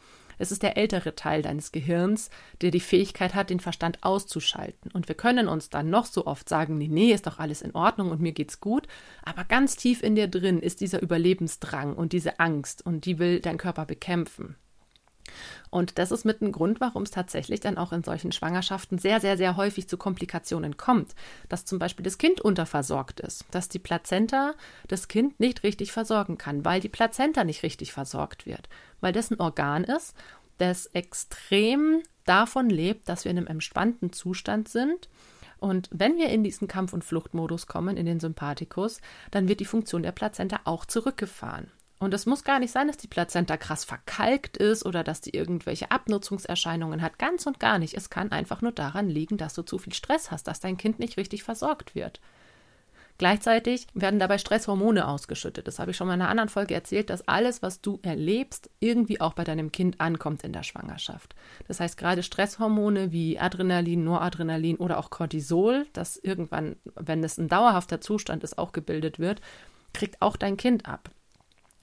Es 0.41 0.53
ist 0.53 0.63
der 0.63 0.77
ältere 0.77 1.15
Teil 1.15 1.41
deines 1.41 1.73
Gehirns, 1.73 2.29
der 2.61 2.71
die 2.71 2.79
Fähigkeit 2.79 3.35
hat, 3.35 3.49
den 3.49 3.59
Verstand 3.59 4.03
auszuschalten. 4.03 4.89
Und 4.93 5.09
wir 5.09 5.15
können 5.15 5.49
uns 5.49 5.69
dann 5.69 5.89
noch 5.89 6.05
so 6.05 6.25
oft 6.25 6.47
sagen, 6.47 6.77
nee, 6.77 6.87
nee, 6.87 7.11
ist 7.11 7.27
doch 7.27 7.39
alles 7.39 7.61
in 7.61 7.75
Ordnung 7.75 8.09
und 8.09 8.21
mir 8.21 8.31
geht's 8.31 8.61
gut. 8.61 8.87
Aber 9.21 9.43
ganz 9.43 9.75
tief 9.75 10.01
in 10.01 10.15
dir 10.15 10.29
drin 10.29 10.59
ist 10.59 10.79
dieser 10.79 11.01
Überlebensdrang 11.01 11.93
und 11.93 12.13
diese 12.13 12.39
Angst 12.39 12.85
und 12.85 13.03
die 13.05 13.19
will 13.19 13.41
dein 13.41 13.57
Körper 13.57 13.85
bekämpfen. 13.85 14.55
Und 15.69 15.97
das 15.97 16.11
ist 16.11 16.25
mit 16.25 16.41
ein 16.41 16.51
Grund, 16.51 16.81
warum 16.81 17.03
es 17.03 17.11
tatsächlich 17.11 17.59
dann 17.59 17.77
auch 17.77 17.91
in 17.91 18.03
solchen 18.03 18.31
Schwangerschaften 18.31 18.97
sehr, 18.97 19.19
sehr, 19.19 19.37
sehr 19.37 19.57
häufig 19.57 19.87
zu 19.87 19.97
Komplikationen 19.97 20.77
kommt. 20.77 21.15
Dass 21.47 21.65
zum 21.65 21.79
Beispiel 21.79 22.03
das 22.03 22.17
Kind 22.17 22.41
unterversorgt 22.41 23.19
ist, 23.19 23.45
dass 23.51 23.69
die 23.69 23.79
Plazenta 23.79 24.53
das 24.87 25.07
Kind 25.07 25.39
nicht 25.39 25.63
richtig 25.63 25.91
versorgen 25.91 26.37
kann, 26.37 26.65
weil 26.65 26.81
die 26.81 26.89
Plazenta 26.89 27.43
nicht 27.43 27.63
richtig 27.63 27.93
versorgt 27.93 28.45
wird, 28.45 28.69
weil 29.01 29.13
das 29.13 29.31
ein 29.31 29.39
Organ 29.39 29.83
ist, 29.83 30.15
das 30.57 30.87
extrem 30.87 32.03
davon 32.25 32.69
lebt, 32.69 33.09
dass 33.09 33.25
wir 33.25 33.31
in 33.31 33.37
einem 33.37 33.47
entspannten 33.47 34.13
Zustand 34.13 34.69
sind. 34.69 35.09
Und 35.57 35.89
wenn 35.91 36.17
wir 36.17 36.29
in 36.29 36.43
diesen 36.43 36.67
Kampf- 36.67 36.93
und 36.93 37.03
Fluchtmodus 37.03 37.67
kommen, 37.67 37.97
in 37.97 38.05
den 38.05 38.19
Sympathikus, 38.19 39.01
dann 39.31 39.47
wird 39.47 39.59
die 39.59 39.65
Funktion 39.65 40.03
der 40.03 40.11
Plazenta 40.11 40.61
auch 40.63 40.85
zurückgefahren. 40.85 41.69
Und 41.99 42.13
es 42.13 42.25
muss 42.25 42.45
gar 42.45 42.59
nicht 42.59 42.71
sein, 42.71 42.87
dass 42.87 42.95
die 42.95 43.07
Plazenta 43.07 43.57
krass 43.57 43.83
verkalkt 43.83 44.55
ist 44.55 44.85
oder 44.85 45.03
dass 45.03 45.19
die 45.19 45.31
irgendwelche 45.31 45.91
Abnutzungserscheinungen 45.91 47.01
hat. 47.01 47.19
Ganz 47.19 47.45
und 47.45 47.59
gar 47.59 47.77
nicht. 47.77 47.93
Es 47.93 48.09
kann 48.09 48.31
einfach 48.31 48.61
nur 48.61 48.71
daran 48.71 49.09
liegen, 49.09 49.37
dass 49.37 49.53
du 49.53 49.63
zu 49.63 49.77
viel 49.77 49.93
Stress 49.93 50.31
hast, 50.31 50.47
dass 50.47 50.61
dein 50.61 50.77
Kind 50.77 50.99
nicht 50.99 51.17
richtig 51.17 51.43
versorgt 51.43 51.95
wird. 51.95 52.21
Gleichzeitig 53.17 53.85
werden 53.93 54.17
dabei 54.17 54.37
Stresshormone 54.37 55.05
ausgeschüttet. 55.05 55.67
Das 55.67 55.77
habe 55.77 55.91
ich 55.91 55.97
schon 55.97 56.07
mal 56.07 56.13
in 56.13 56.21
einer 56.21 56.29
anderen 56.29 56.47
Folge 56.47 56.73
erzählt, 56.73 57.09
dass 57.09 57.27
alles, 57.27 57.61
was 57.61 57.81
du 57.81 57.99
erlebst, 58.01 58.69
irgendwie 58.79 59.19
auch 59.19 59.33
bei 59.33 59.43
deinem 59.43 59.73
Kind 59.73 59.99
ankommt 59.99 60.45
in 60.45 60.53
der 60.53 60.63
Schwangerschaft. 60.63 61.35
Das 61.67 61.81
heißt, 61.81 61.97
gerade 61.97 62.23
Stresshormone 62.23 63.11
wie 63.11 63.37
Adrenalin, 63.37 64.05
Noradrenalin 64.05 64.77
oder 64.77 64.97
auch 64.99 65.09
Cortisol, 65.09 65.85
das 65.91 66.15
irgendwann, 66.15 66.77
wenn 66.95 67.21
es 67.21 67.37
ein 67.37 67.49
dauerhafter 67.49 67.99
Zustand 67.99 68.45
ist, 68.45 68.57
auch 68.57 68.71
gebildet 68.71 69.19
wird, 69.19 69.41
kriegt 69.93 70.21
auch 70.21 70.37
dein 70.37 70.55
Kind 70.55 70.87
ab. 70.87 71.11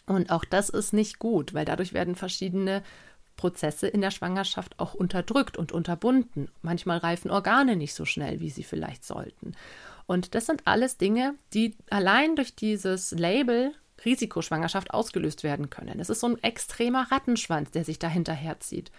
Und 0.06 0.30
auch 0.30 0.44
das 0.44 0.68
ist 0.68 0.92
nicht 0.92 1.18
gut, 1.18 1.52
weil 1.52 1.64
dadurch 1.64 1.92
werden 1.92 2.14
verschiedene 2.14 2.82
Prozesse 3.36 3.86
in 3.88 4.00
der 4.00 4.10
Schwangerschaft 4.10 4.78
auch 4.78 4.94
unterdrückt 4.94 5.56
und 5.56 5.72
unterbunden. 5.72 6.48
Manchmal 6.62 6.98
reifen 6.98 7.30
Organe 7.30 7.76
nicht 7.76 7.94
so 7.94 8.04
schnell, 8.04 8.40
wie 8.40 8.50
sie 8.50 8.62
vielleicht 8.62 9.04
sollten. 9.04 9.52
Und 10.06 10.34
das 10.34 10.46
sind 10.46 10.62
alles 10.66 10.96
Dinge, 10.96 11.34
die 11.52 11.76
allein 11.90 12.36
durch 12.36 12.54
dieses 12.54 13.10
Label 13.10 13.72
Risikoschwangerschaft 14.04 14.92
ausgelöst 14.92 15.42
werden 15.42 15.70
können. 15.70 16.00
Es 16.00 16.10
ist 16.10 16.20
so 16.20 16.28
ein 16.28 16.42
extremer 16.42 17.10
Rattenschwanz, 17.10 17.70
der 17.70 17.84
sich 17.84 17.98
dahinter 17.98 18.34
herzieht. 18.34 18.90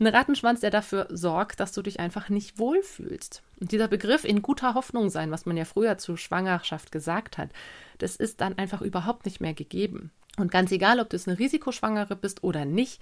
Ein 0.00 0.08
Rattenschwanz, 0.08 0.60
der 0.60 0.70
dafür 0.70 1.06
sorgt, 1.10 1.60
dass 1.60 1.72
du 1.72 1.82
dich 1.82 2.00
einfach 2.00 2.28
nicht 2.28 2.58
wohlfühlst. 2.58 3.42
Und 3.60 3.70
dieser 3.70 3.86
Begriff 3.86 4.24
in 4.24 4.42
guter 4.42 4.74
Hoffnung 4.74 5.08
sein, 5.08 5.30
was 5.30 5.46
man 5.46 5.56
ja 5.56 5.64
früher 5.64 5.98
zur 5.98 6.18
Schwangerschaft 6.18 6.90
gesagt 6.90 7.38
hat, 7.38 7.50
das 7.98 8.16
ist 8.16 8.40
dann 8.40 8.58
einfach 8.58 8.82
überhaupt 8.82 9.24
nicht 9.24 9.40
mehr 9.40 9.54
gegeben. 9.54 10.10
Und 10.36 10.50
ganz 10.50 10.72
egal, 10.72 11.00
ob 11.00 11.10
du 11.10 11.18
eine 11.26 11.38
Risikoschwangere 11.38 12.16
bist 12.16 12.42
oder 12.42 12.64
nicht, 12.64 13.00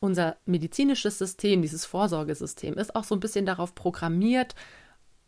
unser 0.00 0.36
medizinisches 0.46 1.18
System, 1.18 1.62
dieses 1.62 1.84
Vorsorgesystem, 1.84 2.74
ist 2.74 2.94
auch 2.94 3.04
so 3.04 3.16
ein 3.16 3.20
bisschen 3.20 3.46
darauf 3.46 3.74
programmiert, 3.74 4.54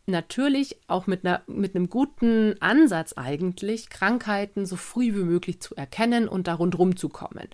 natürlich 0.07 0.79
auch 0.87 1.07
mit, 1.07 1.25
einer, 1.25 1.43
mit 1.47 1.75
einem 1.75 1.89
guten 1.89 2.61
Ansatz 2.61 3.15
eigentlich, 3.15 3.91
Krankheiten 3.91 4.67
so 4.67 4.77
früh 4.77 5.15
wie 5.15 5.25
möglich 5.25 5.61
zu 5.61 5.75
erkennen 5.75 6.29
und 6.29 6.47
da 6.47 6.55
rundherum 6.55 6.97
zu 6.97 7.09
kommen. 7.09 7.49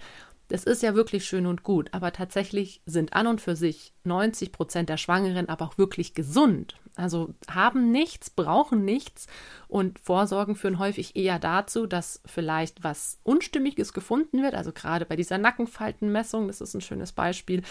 Das 0.48 0.64
ist 0.64 0.82
ja 0.82 0.94
wirklich 0.94 1.24
schön 1.26 1.46
und 1.46 1.64
gut, 1.64 1.88
aber 1.92 2.12
tatsächlich 2.12 2.80
sind 2.86 3.14
an 3.14 3.26
und 3.26 3.40
für 3.40 3.56
sich 3.56 3.92
90 4.04 4.52
Prozent 4.52 4.88
der 4.88 4.96
Schwangeren 4.96 5.48
aber 5.48 5.64
auch 5.66 5.78
wirklich 5.78 6.14
gesund. 6.14 6.76
Also 6.94 7.34
haben 7.50 7.90
nichts, 7.90 8.30
brauchen 8.30 8.84
nichts 8.84 9.26
und 9.68 9.98
Vorsorgen 9.98 10.54
führen 10.54 10.78
häufig 10.78 11.14
eher 11.14 11.38
dazu, 11.38 11.86
dass 11.86 12.22
vielleicht 12.24 12.84
was 12.84 13.18
Unstimmiges 13.22 13.92
gefunden 13.92 14.42
wird. 14.42 14.54
Also 14.54 14.72
gerade 14.72 15.04
bei 15.04 15.16
dieser 15.16 15.36
Nackenfaltenmessung, 15.36 16.46
das 16.46 16.60
ist 16.60 16.74
ein 16.74 16.80
schönes 16.80 17.12
Beispiel, 17.12 17.62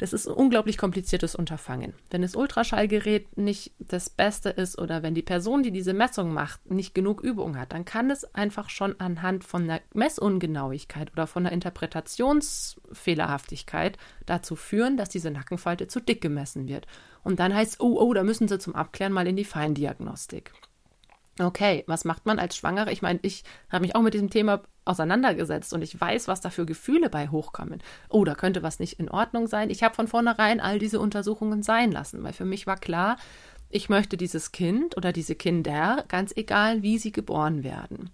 das 0.00 0.12
ist 0.14 0.26
ein 0.26 0.32
unglaublich 0.32 0.78
kompliziertes 0.78 1.34
Unterfangen. 1.34 1.92
Wenn 2.10 2.22
das 2.22 2.34
Ultraschallgerät 2.34 3.36
nicht 3.36 3.72
das 3.78 4.08
Beste 4.08 4.48
ist 4.48 4.78
oder 4.78 5.02
wenn 5.02 5.14
die 5.14 5.20
Person, 5.20 5.62
die 5.62 5.72
diese 5.72 5.92
Messung 5.92 6.32
macht, 6.32 6.70
nicht 6.70 6.94
genug 6.94 7.20
Übung 7.20 7.58
hat, 7.58 7.74
dann 7.74 7.84
kann 7.84 8.10
es 8.10 8.24
einfach 8.34 8.70
schon 8.70 8.98
anhand 8.98 9.44
von 9.44 9.64
einer 9.64 9.82
Messungenauigkeit 9.92 11.12
oder 11.12 11.26
von 11.26 11.44
einer 11.44 11.52
Interpretationsfehlerhaftigkeit 11.52 13.98
dazu 14.24 14.56
führen, 14.56 14.96
dass 14.96 15.10
diese 15.10 15.30
Nackenfalte 15.30 15.86
zu 15.86 16.00
dick 16.00 16.22
gemessen 16.22 16.66
wird. 16.66 16.86
Und 17.22 17.38
dann 17.38 17.54
heißt 17.54 17.72
es, 17.72 17.80
oh, 17.80 18.00
oh, 18.00 18.14
da 18.14 18.22
müssen 18.22 18.48
Sie 18.48 18.58
zum 18.58 18.74
Abklären 18.74 19.12
mal 19.12 19.26
in 19.26 19.36
die 19.36 19.44
Feindiagnostik. 19.44 20.54
Okay, 21.38 21.84
was 21.86 22.04
macht 22.04 22.26
man 22.26 22.38
als 22.38 22.56
Schwangere? 22.56 22.92
Ich 22.92 23.02
meine, 23.02 23.18
ich 23.22 23.44
habe 23.70 23.82
mich 23.82 23.94
auch 23.94 24.02
mit 24.02 24.14
diesem 24.14 24.30
Thema 24.30 24.62
auseinandergesetzt 24.84 25.72
und 25.72 25.82
ich 25.82 25.98
weiß, 25.98 26.28
was 26.28 26.40
da 26.40 26.50
für 26.50 26.66
Gefühle 26.66 27.08
bei 27.08 27.28
hochkommen. 27.28 27.82
Oh, 28.08 28.24
da 28.24 28.34
könnte 28.34 28.62
was 28.62 28.78
nicht 28.78 28.98
in 28.98 29.08
Ordnung 29.08 29.46
sein. 29.46 29.70
Ich 29.70 29.82
habe 29.82 29.94
von 29.94 30.08
vornherein 30.08 30.60
all 30.60 30.78
diese 30.78 31.00
Untersuchungen 31.00 31.62
sein 31.62 31.92
lassen, 31.92 32.22
weil 32.22 32.32
für 32.32 32.44
mich 32.44 32.66
war 32.66 32.76
klar, 32.76 33.16
ich 33.70 33.88
möchte 33.88 34.16
dieses 34.16 34.52
Kind 34.52 34.96
oder 34.96 35.12
diese 35.12 35.36
Kinder, 35.36 36.04
ganz 36.08 36.32
egal, 36.36 36.82
wie 36.82 36.98
sie 36.98 37.12
geboren 37.12 37.62
werden. 37.62 38.10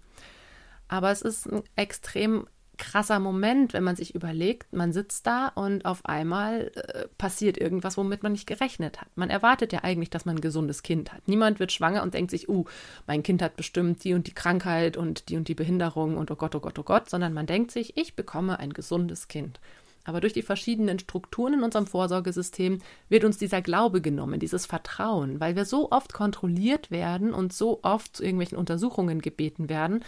Aber 0.87 1.11
es 1.11 1.21
ist 1.21 1.47
ein 1.47 1.63
extrem 1.75 2.47
krasser 2.77 3.19
Moment, 3.19 3.73
wenn 3.73 3.83
man 3.83 3.95
sich 3.95 4.15
überlegt, 4.15 4.73
man 4.73 4.93
sitzt 4.93 5.27
da 5.27 5.47
und 5.47 5.85
auf 5.85 6.05
einmal 6.05 6.71
äh, 6.75 7.07
passiert 7.17 7.57
irgendwas, 7.57 7.97
womit 7.97 8.23
man 8.23 8.31
nicht 8.31 8.47
gerechnet 8.47 9.01
hat. 9.01 9.09
Man 9.15 9.29
erwartet 9.29 9.73
ja 9.73 9.83
eigentlich, 9.83 10.09
dass 10.09 10.25
man 10.25 10.37
ein 10.37 10.41
gesundes 10.41 10.83
Kind 10.83 11.13
hat. 11.13 11.27
Niemand 11.27 11.59
wird 11.59 11.71
schwanger 11.71 12.03
und 12.03 12.13
denkt 12.13 12.31
sich, 12.31 12.49
uh, 12.49 12.65
mein 13.05 13.23
Kind 13.23 13.41
hat 13.41 13.55
bestimmt 13.55 14.03
die 14.03 14.13
und 14.13 14.27
die 14.27 14.33
Krankheit 14.33 14.97
und 14.97 15.29
die 15.29 15.37
und 15.37 15.47
die 15.47 15.55
Behinderung 15.55 16.17
und 16.17 16.31
oh 16.31 16.35
Gott, 16.35 16.55
oh 16.55 16.59
Gott, 16.59 16.77
oh 16.79 16.83
Gott, 16.83 17.09
sondern 17.09 17.33
man 17.33 17.45
denkt 17.45 17.71
sich, 17.71 17.97
ich 17.97 18.15
bekomme 18.15 18.59
ein 18.59 18.73
gesundes 18.73 19.27
Kind. 19.27 19.59
Aber 20.07 20.21
durch 20.21 20.31
die 20.31 20.41
verschiedenen 20.41 20.99
Strukturen 20.99 21.55
in 21.55 21.63
unserem 21.63 21.85
Vorsorgesystem 21.85 22.79
wird 23.09 23.25
uns 23.25 23.37
dieser 23.37 23.61
Glaube 23.61 23.99
genommen, 23.99 24.39
dieses 24.39 24.65
Vertrauen, 24.65 25.41
weil 25.41 25.57
wir 25.57 25.65
so 25.65 25.91
oft 25.91 26.13
kontrolliert 26.13 26.91
werden 26.91 27.33
und 27.33 27.51
so 27.51 27.79
oft 27.81 28.15
zu 28.15 28.23
irgendwelchen 28.23 28.57
Untersuchungen 28.57 29.21
gebeten 29.21 29.67
werden, 29.67 30.05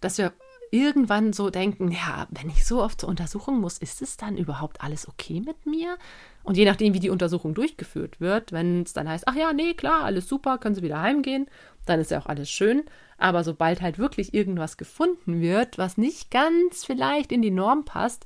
dass 0.00 0.18
wir 0.18 0.32
irgendwann 0.72 1.32
so 1.32 1.50
denken, 1.50 1.92
ja, 1.92 2.26
wenn 2.30 2.48
ich 2.48 2.64
so 2.64 2.82
oft 2.82 3.00
zur 3.00 3.08
Untersuchung 3.08 3.60
muss, 3.60 3.78
ist 3.78 4.02
es 4.02 4.16
dann 4.16 4.38
überhaupt 4.38 4.82
alles 4.82 5.06
okay 5.06 5.40
mit 5.40 5.66
mir? 5.66 5.98
Und 6.42 6.56
je 6.56 6.64
nachdem, 6.64 6.94
wie 6.94 7.00
die 7.00 7.10
Untersuchung 7.10 7.54
durchgeführt 7.54 8.20
wird, 8.20 8.50
wenn 8.52 8.82
es 8.82 8.94
dann 8.94 9.08
heißt, 9.08 9.28
ach 9.28 9.36
ja, 9.36 9.52
nee, 9.52 9.74
klar, 9.74 10.04
alles 10.04 10.26
super, 10.26 10.58
können 10.58 10.74
Sie 10.74 10.82
wieder 10.82 11.00
heimgehen, 11.00 11.46
dann 11.84 12.00
ist 12.00 12.10
ja 12.10 12.18
auch 12.18 12.26
alles 12.26 12.50
schön. 12.50 12.84
Aber 13.18 13.44
sobald 13.44 13.82
halt 13.82 13.98
wirklich 13.98 14.34
irgendwas 14.34 14.78
gefunden 14.78 15.40
wird, 15.40 15.78
was 15.78 15.98
nicht 15.98 16.30
ganz 16.30 16.84
vielleicht 16.84 17.30
in 17.30 17.42
die 17.42 17.50
Norm 17.50 17.84
passt, 17.84 18.24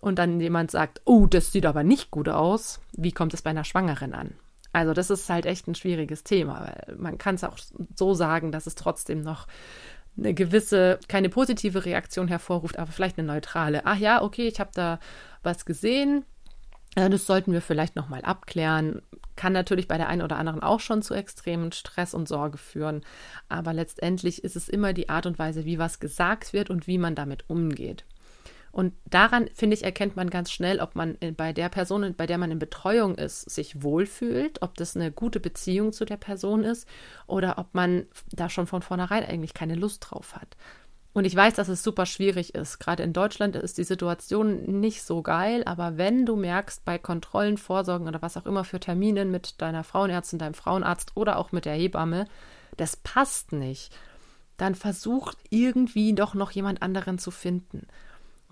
und 0.00 0.18
dann 0.18 0.40
jemand 0.40 0.72
sagt, 0.72 1.00
oh, 1.04 1.26
das 1.26 1.52
sieht 1.52 1.64
aber 1.64 1.84
nicht 1.84 2.10
gut 2.10 2.28
aus, 2.28 2.80
wie 2.92 3.12
kommt 3.12 3.34
es 3.34 3.42
bei 3.42 3.50
einer 3.50 3.64
Schwangeren 3.64 4.14
an? 4.14 4.34
Also 4.72 4.94
das 4.94 5.10
ist 5.10 5.30
halt 5.30 5.46
echt 5.46 5.68
ein 5.68 5.76
schwieriges 5.76 6.24
Thema, 6.24 6.60
weil 6.60 6.96
man 6.96 7.18
kann 7.18 7.36
es 7.36 7.44
auch 7.44 7.56
so 7.94 8.12
sagen, 8.14 8.50
dass 8.50 8.66
es 8.66 8.74
trotzdem 8.74 9.20
noch 9.20 9.46
eine 10.16 10.34
gewisse, 10.34 10.98
keine 11.08 11.28
positive 11.28 11.84
Reaktion 11.84 12.28
hervorruft, 12.28 12.78
aber 12.78 12.92
vielleicht 12.92 13.18
eine 13.18 13.26
neutrale. 13.26 13.82
Ach 13.86 13.96
ja, 13.96 14.22
okay, 14.22 14.46
ich 14.46 14.60
habe 14.60 14.70
da 14.74 14.98
was 15.42 15.64
gesehen. 15.64 16.24
Äh, 16.94 17.10
das 17.10 17.26
sollten 17.26 17.52
wir 17.52 17.62
vielleicht 17.62 17.96
nochmal 17.96 18.22
abklären. 18.22 19.02
Kann 19.36 19.52
natürlich 19.52 19.88
bei 19.88 19.96
der 19.96 20.08
einen 20.08 20.22
oder 20.22 20.36
anderen 20.36 20.62
auch 20.62 20.80
schon 20.80 21.02
zu 21.02 21.14
extremen 21.14 21.72
Stress 21.72 22.12
und 22.14 22.28
Sorge 22.28 22.58
führen. 22.58 23.02
Aber 23.48 23.72
letztendlich 23.72 24.44
ist 24.44 24.56
es 24.56 24.68
immer 24.68 24.92
die 24.92 25.08
Art 25.08 25.26
und 25.26 25.38
Weise, 25.38 25.64
wie 25.64 25.78
was 25.78 26.00
gesagt 26.00 26.52
wird 26.52 26.68
und 26.68 26.86
wie 26.86 26.98
man 26.98 27.14
damit 27.14 27.48
umgeht. 27.48 28.04
Und 28.72 28.94
daran, 29.04 29.50
finde 29.54 29.76
ich, 29.76 29.84
erkennt 29.84 30.16
man 30.16 30.30
ganz 30.30 30.50
schnell, 30.50 30.80
ob 30.80 30.96
man 30.96 31.18
bei 31.36 31.52
der 31.52 31.68
Person, 31.68 32.14
bei 32.14 32.26
der 32.26 32.38
man 32.38 32.50
in 32.50 32.58
Betreuung 32.58 33.16
ist, 33.16 33.50
sich 33.50 33.82
wohlfühlt, 33.82 34.62
ob 34.62 34.74
das 34.76 34.96
eine 34.96 35.12
gute 35.12 35.40
Beziehung 35.40 35.92
zu 35.92 36.06
der 36.06 36.16
Person 36.16 36.64
ist 36.64 36.88
oder 37.26 37.58
ob 37.58 37.74
man 37.74 38.06
da 38.30 38.48
schon 38.48 38.66
von 38.66 38.80
vornherein 38.80 39.24
eigentlich 39.24 39.52
keine 39.52 39.74
Lust 39.74 40.06
drauf 40.08 40.34
hat. 40.34 40.56
Und 41.12 41.26
ich 41.26 41.36
weiß, 41.36 41.52
dass 41.52 41.68
es 41.68 41.82
super 41.82 42.06
schwierig 42.06 42.54
ist. 42.54 42.78
Gerade 42.78 43.02
in 43.02 43.12
Deutschland 43.12 43.54
ist 43.56 43.76
die 43.76 43.84
Situation 43.84 44.80
nicht 44.80 45.02
so 45.02 45.20
geil, 45.20 45.62
aber 45.66 45.98
wenn 45.98 46.24
du 46.24 46.36
merkst, 46.36 46.86
bei 46.86 46.96
Kontrollen, 46.96 47.58
Vorsorgen 47.58 48.08
oder 48.08 48.22
was 48.22 48.38
auch 48.38 48.46
immer 48.46 48.64
für 48.64 48.80
Terminen 48.80 49.30
mit 49.30 49.60
deiner 49.60 49.84
Frauenärztin, 49.84 50.38
deinem 50.38 50.54
Frauenarzt 50.54 51.12
oder 51.14 51.36
auch 51.36 51.52
mit 51.52 51.66
der 51.66 51.74
Hebamme, 51.74 52.26
das 52.78 52.96
passt 52.96 53.52
nicht, 53.52 53.94
dann 54.56 54.74
versuch 54.74 55.34
irgendwie 55.50 56.14
doch 56.14 56.32
noch 56.32 56.50
jemand 56.52 56.80
anderen 56.80 57.18
zu 57.18 57.30
finden. 57.30 57.86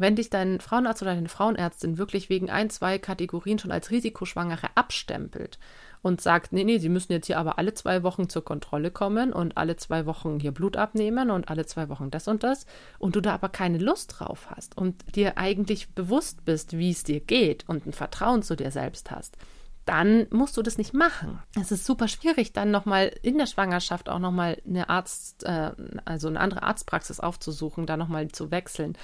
Wenn 0.00 0.16
dich 0.16 0.30
dein 0.30 0.61
Frauenarzt 0.61 1.02
oder 1.02 1.14
deine 1.14 1.28
Frauenärztin 1.28 1.99
wirklich 1.99 2.30
wegen 2.30 2.49
ein, 2.49 2.71
zwei 2.71 2.99
Kategorien 2.99 3.59
schon 3.59 3.71
als 3.71 3.90
Risikoschwangere 3.90 4.69
abstempelt 4.75 5.59
und 6.00 6.23
sagt, 6.23 6.54
nee, 6.54 6.64
nee, 6.64 6.78
sie 6.78 6.88
müssen 6.88 7.12
jetzt 7.12 7.26
hier 7.26 7.38
aber 7.38 7.59
alle 7.59 7.75
zwei 7.75 8.02
Wochen 8.02 8.30
zur 8.30 8.42
Kontrolle 8.42 8.90
kommen 8.90 9.30
und 9.30 9.59
alle 9.59 9.76
zwei 9.76 10.07
Wochen 10.07 10.40
hier 10.40 10.52
Blut 10.52 10.78
abnehmen 10.78 11.30
und 11.30 11.50
alle 11.50 11.66
zwei 11.66 11.90
Wochen 11.90 12.11
das 12.11 12.28
und 12.28 12.42
das 12.45 12.64
und 12.99 13.14
du 13.14 13.21
da 13.21 13.35
aber 13.35 13.50
keine 13.50 13.76
Lust 13.76 14.16
drauf 14.19 14.49
hast 14.49 14.75
und 14.78 15.14
dir 15.16 15.37
eigentlich 15.37 15.95
bewusst 15.95 16.47
bist, 16.47 16.78
wie 16.78 16.92
es 16.92 17.04
dir 17.04 17.21
geht 17.21 17.69
und 17.69 17.87
ein 17.87 17.92
Vertrauen 17.92 18.42
zu 18.42 18.57
dir 18.57 18.71
selbst 18.71 19.11
hast, 19.11 19.37
dann 19.85 20.28
musst 20.30 20.57
du 20.57 20.62
das 20.62 20.78
nicht 20.78 20.95
machen. 20.95 21.42
Es 21.61 21.73
ist 21.73 21.85
super 21.85 22.09
schwierig, 22.09 22.54
dann 22.54 22.71
nochmal 22.71 23.12
in 23.21 23.37
der 23.37 23.47
Schwangerschaft 23.47 24.09
auch 24.09 24.19
nochmal 24.19 24.62
eine 24.66 24.88
Arzt, 24.88 25.45
äh, 25.45 25.73
also 26.07 26.28
eine 26.28 26.40
andere 26.40 26.62
Arztpraxis 26.62 27.21
aufzusuchen, 27.21 27.85
da 27.85 27.99
nochmal 27.99 28.28
zu 28.28 28.50
wechseln. 28.50 28.97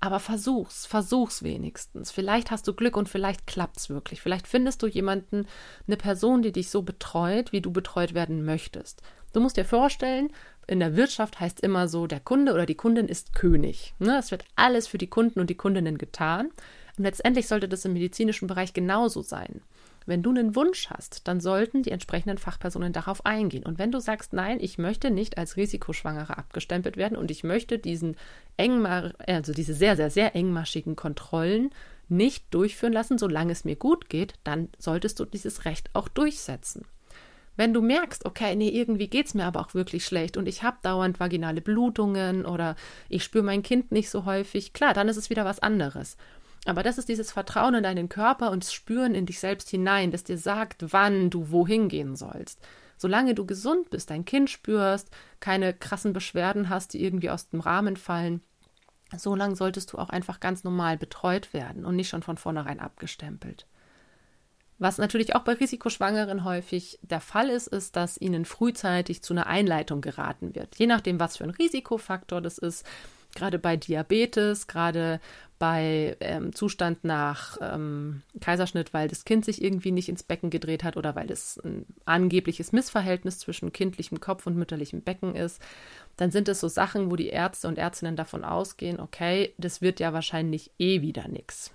Aber 0.00 0.20
versuch's, 0.20 0.86
versuch's 0.86 1.42
wenigstens. 1.42 2.12
Vielleicht 2.12 2.50
hast 2.50 2.68
du 2.68 2.72
Glück 2.72 2.96
und 2.96 3.08
vielleicht 3.08 3.46
klappt's 3.46 3.88
wirklich. 3.88 4.20
Vielleicht 4.20 4.46
findest 4.46 4.82
du 4.82 4.86
jemanden, 4.86 5.46
eine 5.86 5.96
Person, 5.96 6.42
die 6.42 6.52
dich 6.52 6.70
so 6.70 6.82
betreut, 6.82 7.50
wie 7.52 7.60
du 7.60 7.72
betreut 7.72 8.14
werden 8.14 8.44
möchtest. 8.44 9.02
Du 9.32 9.40
musst 9.40 9.56
dir 9.56 9.64
vorstellen, 9.64 10.30
in 10.68 10.80
der 10.80 10.96
Wirtschaft 10.96 11.40
heißt 11.40 11.60
immer 11.60 11.88
so, 11.88 12.06
der 12.06 12.20
Kunde 12.20 12.52
oder 12.52 12.66
die 12.66 12.76
Kundin 12.76 13.08
ist 13.08 13.34
König. 13.34 13.94
Ne? 13.98 14.18
Es 14.18 14.30
wird 14.30 14.44
alles 14.54 14.86
für 14.86 14.98
die 14.98 15.08
Kunden 15.08 15.40
und 15.40 15.50
die 15.50 15.56
Kundinnen 15.56 15.98
getan. 15.98 16.50
Und 16.96 17.04
letztendlich 17.04 17.48
sollte 17.48 17.68
das 17.68 17.84
im 17.84 17.94
medizinischen 17.94 18.46
Bereich 18.46 18.72
genauso 18.72 19.22
sein. 19.22 19.62
Wenn 20.08 20.22
du 20.22 20.30
einen 20.30 20.56
Wunsch 20.56 20.88
hast, 20.88 21.28
dann 21.28 21.38
sollten 21.38 21.82
die 21.82 21.90
entsprechenden 21.90 22.38
Fachpersonen 22.38 22.94
darauf 22.94 23.26
eingehen. 23.26 23.62
Und 23.62 23.78
wenn 23.78 23.92
du 23.92 24.00
sagst, 24.00 24.32
nein, 24.32 24.56
ich 24.58 24.78
möchte 24.78 25.10
nicht 25.10 25.36
als 25.36 25.58
Risikoschwangere 25.58 26.38
abgestempelt 26.38 26.96
werden 26.96 27.18
und 27.18 27.30
ich 27.30 27.44
möchte 27.44 27.78
diesen 27.78 28.16
engmar 28.56 29.12
also 29.26 29.52
diese 29.52 29.74
sehr, 29.74 29.96
sehr, 29.96 30.08
sehr 30.08 30.34
engmaschigen 30.34 30.96
Kontrollen 30.96 31.68
nicht 32.08 32.46
durchführen 32.54 32.94
lassen, 32.94 33.18
solange 33.18 33.52
es 33.52 33.66
mir 33.66 33.76
gut 33.76 34.08
geht, 34.08 34.32
dann 34.44 34.70
solltest 34.78 35.20
du 35.20 35.26
dieses 35.26 35.66
Recht 35.66 35.90
auch 35.92 36.08
durchsetzen. 36.08 36.86
Wenn 37.58 37.74
du 37.74 37.82
merkst, 37.82 38.24
okay, 38.24 38.56
nee, 38.56 38.70
irgendwie 38.70 39.08
geht 39.08 39.26
es 39.26 39.34
mir 39.34 39.44
aber 39.44 39.60
auch 39.60 39.74
wirklich 39.74 40.06
schlecht 40.06 40.38
und 40.38 40.48
ich 40.48 40.62
habe 40.62 40.78
dauernd 40.80 41.20
vaginale 41.20 41.60
Blutungen 41.60 42.46
oder 42.46 42.76
ich 43.10 43.24
spüre 43.24 43.44
mein 43.44 43.62
Kind 43.62 43.92
nicht 43.92 44.08
so 44.08 44.24
häufig, 44.24 44.72
klar, 44.72 44.94
dann 44.94 45.08
ist 45.08 45.18
es 45.18 45.28
wieder 45.28 45.44
was 45.44 45.58
anderes. 45.58 46.16
Aber 46.64 46.82
das 46.82 46.98
ist 46.98 47.08
dieses 47.08 47.32
Vertrauen 47.32 47.74
in 47.74 47.82
deinen 47.82 48.08
Körper 48.08 48.50
und 48.50 48.64
das 48.64 48.72
Spüren 48.72 49.14
in 49.14 49.26
dich 49.26 49.40
selbst 49.40 49.70
hinein, 49.70 50.10
das 50.10 50.24
dir 50.24 50.38
sagt, 50.38 50.92
wann 50.92 51.30
du 51.30 51.50
wohin 51.50 51.88
gehen 51.88 52.16
sollst. 52.16 52.60
Solange 52.96 53.34
du 53.34 53.46
gesund 53.46 53.90
bist, 53.90 54.10
dein 54.10 54.24
Kind 54.24 54.50
spürst, 54.50 55.10
keine 55.40 55.72
krassen 55.72 56.12
Beschwerden 56.12 56.68
hast, 56.68 56.92
die 56.94 57.02
irgendwie 57.02 57.30
aus 57.30 57.48
dem 57.48 57.60
Rahmen 57.60 57.96
fallen, 57.96 58.42
so 59.16 59.34
lange 59.34 59.56
solltest 59.56 59.92
du 59.92 59.98
auch 59.98 60.10
einfach 60.10 60.40
ganz 60.40 60.64
normal 60.64 60.98
betreut 60.98 61.54
werden 61.54 61.86
und 61.86 61.96
nicht 61.96 62.08
schon 62.08 62.22
von 62.22 62.36
vornherein 62.36 62.80
abgestempelt. 62.80 63.66
Was 64.78 64.98
natürlich 64.98 65.34
auch 65.34 65.42
bei 65.42 65.54
Risikoschwangeren 65.54 66.44
häufig 66.44 66.98
der 67.02 67.20
Fall 67.20 67.48
ist, 67.48 67.66
ist, 67.66 67.96
dass 67.96 68.20
ihnen 68.20 68.44
frühzeitig 68.44 69.22
zu 69.22 69.34
einer 69.34 69.46
Einleitung 69.46 70.00
geraten 70.00 70.54
wird. 70.54 70.76
Je 70.76 70.86
nachdem, 70.86 71.18
was 71.18 71.36
für 71.36 71.44
ein 71.44 71.50
Risikofaktor 71.50 72.40
das 72.40 72.58
ist, 72.58 72.86
gerade 73.38 73.58
bei 73.58 73.76
Diabetes, 73.76 74.66
gerade 74.66 75.20
bei 75.58 76.16
ähm, 76.20 76.52
Zustand 76.54 77.04
nach 77.04 77.56
ähm, 77.60 78.22
Kaiserschnitt, 78.40 78.94
weil 78.94 79.08
das 79.08 79.24
Kind 79.24 79.44
sich 79.44 79.62
irgendwie 79.62 79.90
nicht 79.90 80.08
ins 80.08 80.22
Becken 80.22 80.50
gedreht 80.50 80.84
hat 80.84 80.96
oder 80.96 81.16
weil 81.16 81.30
es 81.30 81.58
ein 81.64 81.84
angebliches 82.04 82.72
Missverhältnis 82.72 83.38
zwischen 83.38 83.72
kindlichem 83.72 84.20
Kopf 84.20 84.46
und 84.46 84.56
mütterlichem 84.56 85.02
Becken 85.02 85.34
ist, 85.34 85.60
dann 86.16 86.30
sind 86.30 86.48
es 86.48 86.60
so 86.60 86.68
Sachen, 86.68 87.10
wo 87.10 87.16
die 87.16 87.28
Ärzte 87.28 87.68
und 87.68 87.78
Ärztinnen 87.78 88.16
davon 88.16 88.44
ausgehen, 88.44 89.00
okay, 89.00 89.54
das 89.58 89.82
wird 89.82 90.00
ja 90.00 90.12
wahrscheinlich 90.12 90.70
eh 90.78 91.00
wieder 91.00 91.26
nichts. 91.28 91.72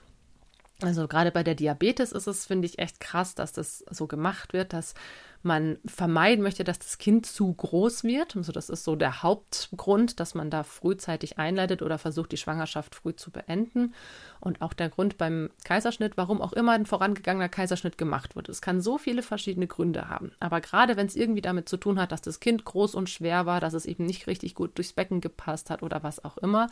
Also 0.84 1.08
gerade 1.08 1.32
bei 1.32 1.44
der 1.44 1.56
Diabetes 1.56 2.12
ist 2.12 2.28
es, 2.28 2.46
finde 2.46 2.66
ich, 2.68 2.78
echt 2.78 3.00
krass, 3.00 3.36
dass 3.36 3.54
das 3.54 3.86
so 3.90 4.06
gemacht 4.06 4.52
wird, 4.52 4.74
dass 4.74 4.96
man 5.42 5.78
vermeiden 5.86 6.44
möchte, 6.44 6.66
dass 6.66 6.80
das 6.80 6.98
Kind 6.98 7.26
zu 7.26 7.54
groß 7.54 8.04
wird. 8.04 8.36
Also 8.36 8.52
das 8.52 8.70
ist 8.70 8.84
so 8.84 8.96
der 8.96 9.24
Hauptgrund, 9.24 10.20
dass 10.20 10.36
man 10.36 10.50
da 10.50 10.64
frühzeitig 10.64 11.38
einleitet 11.38 11.82
oder 11.82 11.98
versucht, 11.98 12.34
die 12.34 12.38
Schwangerschaft 12.38 12.96
früh 12.96 13.16
zu 13.16 13.32
beenden. 13.32 13.94
Und 14.42 14.62
auch 14.62 14.74
der 14.74 14.90
Grund 14.90 15.18
beim 15.18 15.50
Kaiserschnitt, 15.64 16.18
warum 16.18 16.42
auch 16.42 16.54
immer 16.54 16.74
ein 16.74 16.86
vorangegangener 16.86 17.50
Kaiserschnitt 17.50 17.98
gemacht 17.98 18.36
wird. 18.36 18.50
Es 18.50 18.62
kann 18.62 18.82
so 18.82 18.98
viele 18.98 19.22
verschiedene 19.22 19.68
Gründe 19.68 20.10
haben. 20.10 20.34
Aber 20.42 20.60
gerade 20.60 20.98
wenn 20.98 21.08
es 21.08 21.16
irgendwie 21.16 21.42
damit 21.42 21.70
zu 21.70 21.78
tun 21.78 22.00
hat, 22.00 22.12
dass 22.12 22.22
das 22.22 22.42
Kind 22.42 22.66
groß 22.66 22.96
und 22.96 23.10
schwer 23.10 23.46
war, 23.46 23.62
dass 23.62 23.74
es 23.74 23.86
eben 23.86 24.06
nicht 24.06 24.28
richtig 24.28 24.56
gut 24.56 24.78
durchs 24.78 24.94
Becken 24.94 25.22
gepasst 25.22 25.70
hat 25.70 25.82
oder 25.82 26.04
was 26.04 26.24
auch 26.24 26.38
immer, 26.38 26.68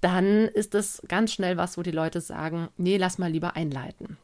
dann 0.00 0.48
ist 0.48 0.74
das 0.74 1.02
ganz 1.08 1.32
schnell 1.32 1.56
was, 1.56 1.78
wo 1.78 1.82
die 1.82 1.90
Leute 1.90 2.20
sagen, 2.20 2.68
nee, 2.76 2.96
lass 2.96 3.18
mal 3.18 3.30
lieber 3.30 3.56
einleiten. 3.56 4.18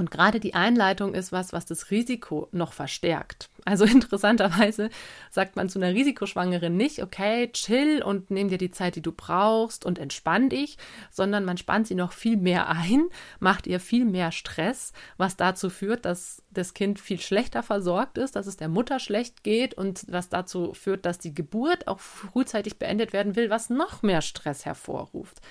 Und 0.00 0.10
gerade 0.10 0.40
die 0.40 0.54
Einleitung 0.54 1.12
ist 1.12 1.30
was, 1.30 1.52
was 1.52 1.66
das 1.66 1.90
Risiko 1.90 2.48
noch 2.52 2.72
verstärkt. 2.72 3.50
Also 3.66 3.84
interessanterweise 3.86 4.88
sagt 5.30 5.56
man 5.56 5.68
zu 5.68 5.78
einer 5.78 5.94
Risikoschwangeren 5.94 6.74
nicht, 6.74 7.02
okay, 7.02 7.50
chill 7.52 8.02
und 8.02 8.30
nimm 8.30 8.48
dir 8.48 8.56
die 8.56 8.70
Zeit, 8.70 8.96
die 8.96 9.02
du 9.02 9.12
brauchst 9.12 9.84
und 9.84 9.98
entspann 9.98 10.48
dich, 10.48 10.78
sondern 11.10 11.44
man 11.44 11.58
spannt 11.58 11.86
sie 11.86 11.94
noch 11.94 12.12
viel 12.12 12.38
mehr 12.38 12.68
ein, 12.68 13.08
macht 13.40 13.66
ihr 13.66 13.78
viel 13.78 14.06
mehr 14.06 14.32
Stress, 14.32 14.94
was 15.18 15.36
dazu 15.36 15.68
führt, 15.68 16.06
dass 16.06 16.42
das 16.50 16.72
Kind 16.72 16.98
viel 16.98 17.20
schlechter 17.20 17.62
versorgt 17.62 18.16
ist, 18.16 18.36
dass 18.36 18.46
es 18.46 18.56
der 18.56 18.68
Mutter 18.68 18.98
schlecht 19.00 19.44
geht 19.44 19.74
und 19.74 20.06
was 20.08 20.30
dazu 20.30 20.72
führt, 20.72 21.04
dass 21.04 21.18
die 21.18 21.34
Geburt 21.34 21.86
auch 21.86 22.00
frühzeitig 22.00 22.78
beendet 22.78 23.12
werden 23.12 23.36
will, 23.36 23.50
was 23.50 23.68
noch 23.68 24.02
mehr 24.02 24.22
Stress 24.22 24.64
hervorruft. 24.64 25.42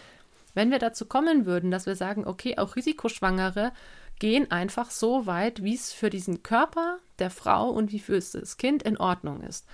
Wenn 0.55 0.71
wir 0.71 0.79
dazu 0.79 1.05
kommen 1.05 1.45
würden, 1.45 1.71
dass 1.71 1.85
wir 1.85 1.95
sagen, 1.95 2.25
okay, 2.25 2.57
auch 2.57 2.75
Risikoschwangere 2.75 3.71
gehen 4.19 4.51
einfach 4.51 4.91
so 4.91 5.25
weit, 5.25 5.63
wie 5.63 5.75
es 5.75 5.91
für 5.91 6.09
diesen 6.09 6.43
Körper 6.43 6.99
der 7.19 7.29
Frau 7.29 7.69
und 7.69 7.91
wie 7.91 7.99
für 7.99 8.15
das 8.19 8.57
Kind 8.57 8.83
in 8.83 8.97
Ordnung 8.97 9.41
ist. 9.41 9.65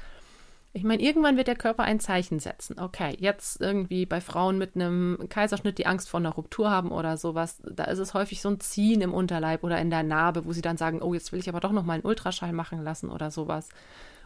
Ich 0.76 0.84
meine, 0.84 1.02
irgendwann 1.02 1.38
wird 1.38 1.48
der 1.48 1.56
Körper 1.56 1.84
ein 1.84 2.02
Zeichen 2.02 2.40
setzen. 2.40 2.78
Okay, 2.78 3.16
jetzt 3.18 3.62
irgendwie 3.62 4.06
bei 4.06 4.20
Frauen 4.20 4.58
mit 4.58 4.76
einem 4.76 5.28
Kaiserschnitt, 5.30 5.78
die 5.78 5.86
Angst 5.86 6.10
vor 6.10 6.20
einer 6.20 6.34
Ruptur 6.34 6.70
haben 6.70 6.92
oder 6.92 7.16
sowas, 7.16 7.62
da 7.64 7.86
ist 7.86 8.00
es 8.00 8.14
häufig 8.14 8.42
so 8.42 8.50
ein 8.50 8.60
Ziehen 8.60 9.00
im 9.00 9.14
Unterleib 9.14 9.64
oder 9.64 9.80
in 9.80 9.90
der 9.90 10.04
Narbe, 10.04 10.46
wo 10.46 10.52
sie 10.52 10.62
dann 10.62 10.76
sagen, 10.76 11.02
oh, 11.02 11.14
jetzt 11.14 11.32
will 11.32 11.40
ich 11.40 11.48
aber 11.48 11.62
doch 11.62 11.72
noch 11.72 11.86
mal 11.86 11.94
einen 11.94 12.06
Ultraschall 12.06 12.52
machen 12.52 12.84
lassen 12.84 13.10
oder 13.10 13.32
sowas. 13.32 13.70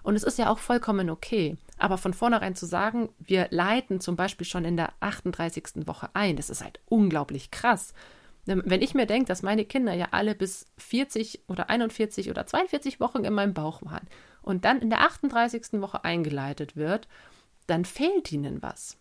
Und 0.02 0.16
es 0.16 0.24
ist 0.24 0.40
ja 0.40 0.50
auch 0.50 0.58
vollkommen 0.58 1.12
okay. 1.12 1.56
Aber 1.78 2.00
von 2.00 2.16
vornherein 2.16 2.56
zu 2.56 2.66
sagen, 2.66 3.10
wir 3.20 3.48
leiten 3.52 4.00
zum 4.00 4.16
Beispiel 4.16 4.48
schon 4.48 4.66
in 4.66 4.76
der 4.76 4.94
38. 5.02 5.88
Woche 5.88 6.10
ein, 6.14 6.36
das 6.36 6.50
ist 6.50 6.64
halt 6.64 6.80
unglaublich 6.88 7.52
krass. 7.52 7.94
Wenn 8.50 8.82
ich 8.82 8.96
mir 8.96 9.06
denke, 9.06 9.27
dass 9.27 9.44
meine 9.44 9.63
Kinder 9.63 9.94
ja 9.94 10.08
alle 10.12 10.34
bis 10.34 10.65
40 10.77 11.41
oder 11.48 11.70
41 11.70 12.30
oder 12.30 12.47
42 12.47 13.00
Wochen 13.00 13.24
in 13.24 13.34
meinem 13.34 13.54
Bauch 13.54 13.84
waren 13.84 14.08
und 14.41 14.65
dann 14.65 14.82
in 14.82 14.89
der 14.89 15.02
38. 15.02 15.82
Woche 15.82 16.04
eingeleitet 16.04 16.76
wird, 16.76 17.08
dann 17.67 17.86
fehlt 17.86 18.32
ihnen 18.32 18.63
was. 18.63 18.97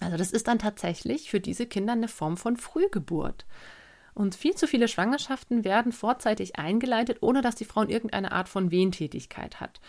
Also 0.00 0.16
das 0.16 0.32
ist 0.32 0.48
dann 0.48 0.58
tatsächlich 0.58 1.30
für 1.30 1.40
diese 1.40 1.66
Kinder 1.66 1.92
eine 1.92 2.08
Form 2.08 2.36
von 2.36 2.56
Frühgeburt. 2.56 3.46
Und 4.12 4.34
viel 4.34 4.54
zu 4.54 4.66
viele 4.66 4.88
Schwangerschaften 4.88 5.64
werden 5.64 5.92
vorzeitig 5.92 6.56
eingeleitet, 6.56 7.18
ohne 7.20 7.42
dass 7.42 7.56
die 7.56 7.64
Frau 7.64 7.82
irgendeine 7.82 8.32
Art 8.32 8.48
von 8.48 8.70
Wehentätigkeit 8.70 9.60
hat. 9.60 9.80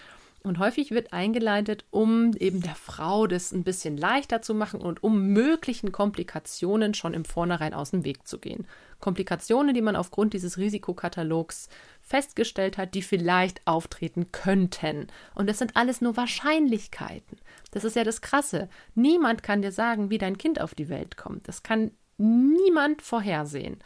Und 0.46 0.60
häufig 0.60 0.92
wird 0.92 1.12
eingeleitet, 1.12 1.86
um 1.90 2.34
eben 2.38 2.62
der 2.62 2.76
Frau 2.76 3.26
das 3.26 3.52
ein 3.52 3.64
bisschen 3.64 3.98
leichter 3.98 4.44
zu 4.44 4.54
machen 4.54 4.80
und 4.80 5.04
um 5.04 5.30
möglichen 5.30 5.92
Komplikationen 5.92 6.94
schon 6.94 7.16
im 7.16 7.26
Vornherein 7.26 7.74
aus 7.74 7.90
dem 7.90 8.06
Weg 8.06 8.28
zu 8.28 8.38
gehen. 8.38 8.68
Komplikationen, 9.00 9.74
die 9.74 9.82
man 9.82 9.96
aufgrund 9.96 10.34
dieses 10.34 10.60
Risikokatalogs 10.60 11.68
festgestellt 12.02 12.78
hat, 12.78 12.94
die 12.94 13.02
vielleicht 13.02 13.66
auftreten 13.66 14.32
könnten. 14.32 15.08
Und 15.34 15.50
das 15.50 15.58
sind 15.58 15.76
alles 15.76 16.00
nur 16.00 16.16
Wahrscheinlichkeiten. 16.16 17.40
Das 17.72 17.84
ist 17.84 17.96
ja 17.96 18.04
das 18.04 18.22
Krasse. 18.22 18.70
Niemand 18.94 19.42
kann 19.42 19.64
dir 19.64 19.72
sagen, 19.72 20.12
wie 20.12 20.20
dein 20.20 20.38
Kind 20.38 20.62
auf 20.62 20.76
die 20.76 20.90
Welt 20.90 21.18
kommt. 21.18 21.48
Das 21.48 21.64
kann 21.64 21.90
niemand 22.18 23.02
vorhersehen. 23.02 23.80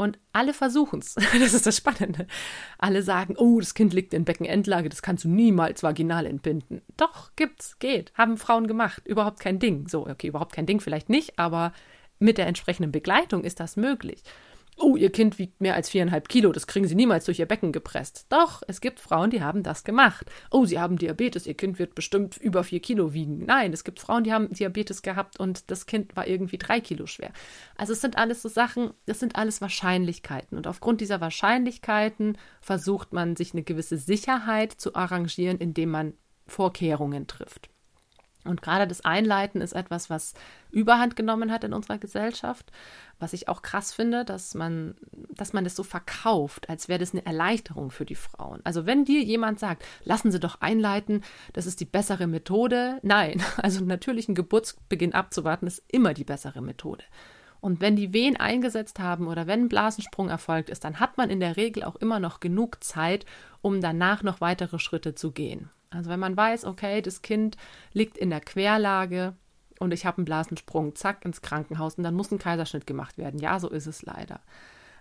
Und 0.00 0.18
alle 0.32 0.54
versuchen 0.54 1.00
es. 1.00 1.16
Das 1.38 1.52
ist 1.54 1.66
das 1.66 1.76
Spannende. 1.76 2.26
Alle 2.78 3.02
sagen, 3.02 3.34
oh, 3.36 3.58
das 3.58 3.74
Kind 3.74 3.92
liegt 3.92 4.14
in 4.14 4.24
Beckenendlage, 4.24 4.88
das 4.88 5.02
kannst 5.02 5.24
du 5.24 5.28
niemals 5.28 5.82
vaginal 5.82 6.24
entbinden. 6.24 6.82
Doch, 6.96 7.32
gibt's, 7.34 7.78
geht. 7.80 8.12
Haben 8.14 8.38
Frauen 8.38 8.68
gemacht. 8.68 9.02
Überhaupt 9.06 9.40
kein 9.40 9.58
Ding. 9.58 9.88
So, 9.88 10.06
okay, 10.06 10.28
überhaupt 10.28 10.52
kein 10.52 10.66
Ding 10.66 10.80
vielleicht 10.80 11.08
nicht, 11.08 11.38
aber 11.38 11.72
mit 12.20 12.38
der 12.38 12.46
entsprechenden 12.46 12.92
Begleitung 12.92 13.44
ist 13.44 13.60
das 13.60 13.76
möglich 13.76 14.22
oh, 14.78 14.96
ihr 14.96 15.10
Kind 15.10 15.38
wiegt 15.38 15.60
mehr 15.60 15.74
als 15.74 15.90
viereinhalb 15.90 16.28
Kilo, 16.28 16.52
das 16.52 16.66
kriegen 16.66 16.86
sie 16.86 16.94
niemals 16.94 17.24
durch 17.24 17.38
ihr 17.38 17.46
Becken 17.46 17.72
gepresst. 17.72 18.26
Doch, 18.28 18.62
es 18.66 18.80
gibt 18.80 19.00
Frauen, 19.00 19.30
die 19.30 19.42
haben 19.42 19.62
das 19.62 19.84
gemacht. 19.84 20.30
Oh, 20.50 20.64
sie 20.64 20.78
haben 20.78 20.96
Diabetes, 20.96 21.46
ihr 21.46 21.54
Kind 21.54 21.78
wird 21.78 21.94
bestimmt 21.94 22.36
über 22.36 22.64
vier 22.64 22.80
Kilo 22.80 23.12
wiegen. 23.12 23.44
Nein, 23.44 23.72
es 23.72 23.84
gibt 23.84 24.00
Frauen, 24.00 24.24
die 24.24 24.32
haben 24.32 24.52
Diabetes 24.52 25.02
gehabt 25.02 25.38
und 25.38 25.70
das 25.70 25.86
Kind 25.86 26.16
war 26.16 26.26
irgendwie 26.26 26.58
drei 26.58 26.80
Kilo 26.80 27.06
schwer. 27.06 27.32
Also 27.76 27.92
es 27.92 28.00
sind 28.00 28.16
alles 28.16 28.42
so 28.42 28.48
Sachen, 28.48 28.90
das 29.06 29.20
sind 29.20 29.36
alles 29.36 29.60
Wahrscheinlichkeiten. 29.60 30.56
Und 30.56 30.66
aufgrund 30.66 31.00
dieser 31.00 31.20
Wahrscheinlichkeiten 31.20 32.38
versucht 32.60 33.12
man, 33.12 33.36
sich 33.36 33.52
eine 33.52 33.62
gewisse 33.62 33.98
Sicherheit 33.98 34.72
zu 34.72 34.94
arrangieren, 34.94 35.58
indem 35.58 35.90
man 35.90 36.14
Vorkehrungen 36.46 37.26
trifft. 37.26 37.70
Und 38.48 38.62
gerade 38.62 38.86
das 38.86 39.04
Einleiten 39.04 39.60
ist 39.60 39.72
etwas, 39.72 40.10
was 40.10 40.34
Überhand 40.70 41.16
genommen 41.16 41.52
hat 41.52 41.64
in 41.64 41.72
unserer 41.72 41.98
Gesellschaft, 41.98 42.70
was 43.18 43.32
ich 43.32 43.48
auch 43.48 43.62
krass 43.62 43.92
finde, 43.92 44.24
dass 44.24 44.54
man, 44.54 44.94
dass 45.30 45.52
man 45.52 45.64
das 45.64 45.76
so 45.76 45.82
verkauft, 45.82 46.68
als 46.68 46.88
wäre 46.88 46.98
das 46.98 47.12
eine 47.12 47.24
Erleichterung 47.24 47.90
für 47.90 48.04
die 48.04 48.14
Frauen. 48.14 48.60
Also 48.64 48.86
wenn 48.86 49.04
dir 49.04 49.22
jemand 49.22 49.58
sagt, 49.58 49.84
lassen 50.04 50.30
Sie 50.30 50.40
doch 50.40 50.60
einleiten, 50.60 51.22
das 51.52 51.66
ist 51.66 51.80
die 51.80 51.84
bessere 51.84 52.26
Methode, 52.26 52.98
nein, 53.02 53.42
also 53.56 53.84
natürlichen 53.84 54.34
Geburtsbeginn 54.34 55.14
abzuwarten 55.14 55.66
ist 55.66 55.82
immer 55.88 56.14
die 56.14 56.24
bessere 56.24 56.60
Methode. 56.60 57.04
Und 57.60 57.80
wenn 57.80 57.96
die 57.96 58.12
Wehen 58.12 58.36
eingesetzt 58.36 59.00
haben 59.00 59.26
oder 59.26 59.46
wenn 59.46 59.64
ein 59.64 59.68
Blasensprung 59.68 60.28
erfolgt 60.28 60.70
ist, 60.70 60.84
dann 60.84 61.00
hat 61.00 61.16
man 61.16 61.30
in 61.30 61.40
der 61.40 61.56
Regel 61.56 61.82
auch 61.82 61.96
immer 61.96 62.20
noch 62.20 62.40
genug 62.40 62.82
Zeit, 62.84 63.26
um 63.62 63.80
danach 63.80 64.22
noch 64.22 64.40
weitere 64.40 64.78
Schritte 64.78 65.14
zu 65.14 65.32
gehen. 65.32 65.70
Also 65.90 66.10
wenn 66.10 66.20
man 66.20 66.36
weiß, 66.36 66.64
okay, 66.64 67.02
das 67.02 67.22
Kind 67.22 67.56
liegt 67.92 68.18
in 68.18 68.30
der 68.30 68.40
Querlage 68.40 69.34
und 69.80 69.92
ich 69.92 70.06
habe 70.06 70.18
einen 70.18 70.24
Blasensprung, 70.24 70.94
zack, 70.94 71.24
ins 71.24 71.42
Krankenhaus 71.42 71.94
und 71.94 72.04
dann 72.04 72.14
muss 72.14 72.30
ein 72.30 72.38
Kaiserschnitt 72.38 72.86
gemacht 72.86 73.18
werden. 73.18 73.40
Ja, 73.40 73.58
so 73.58 73.68
ist 73.68 73.86
es 73.86 74.02
leider. 74.02 74.40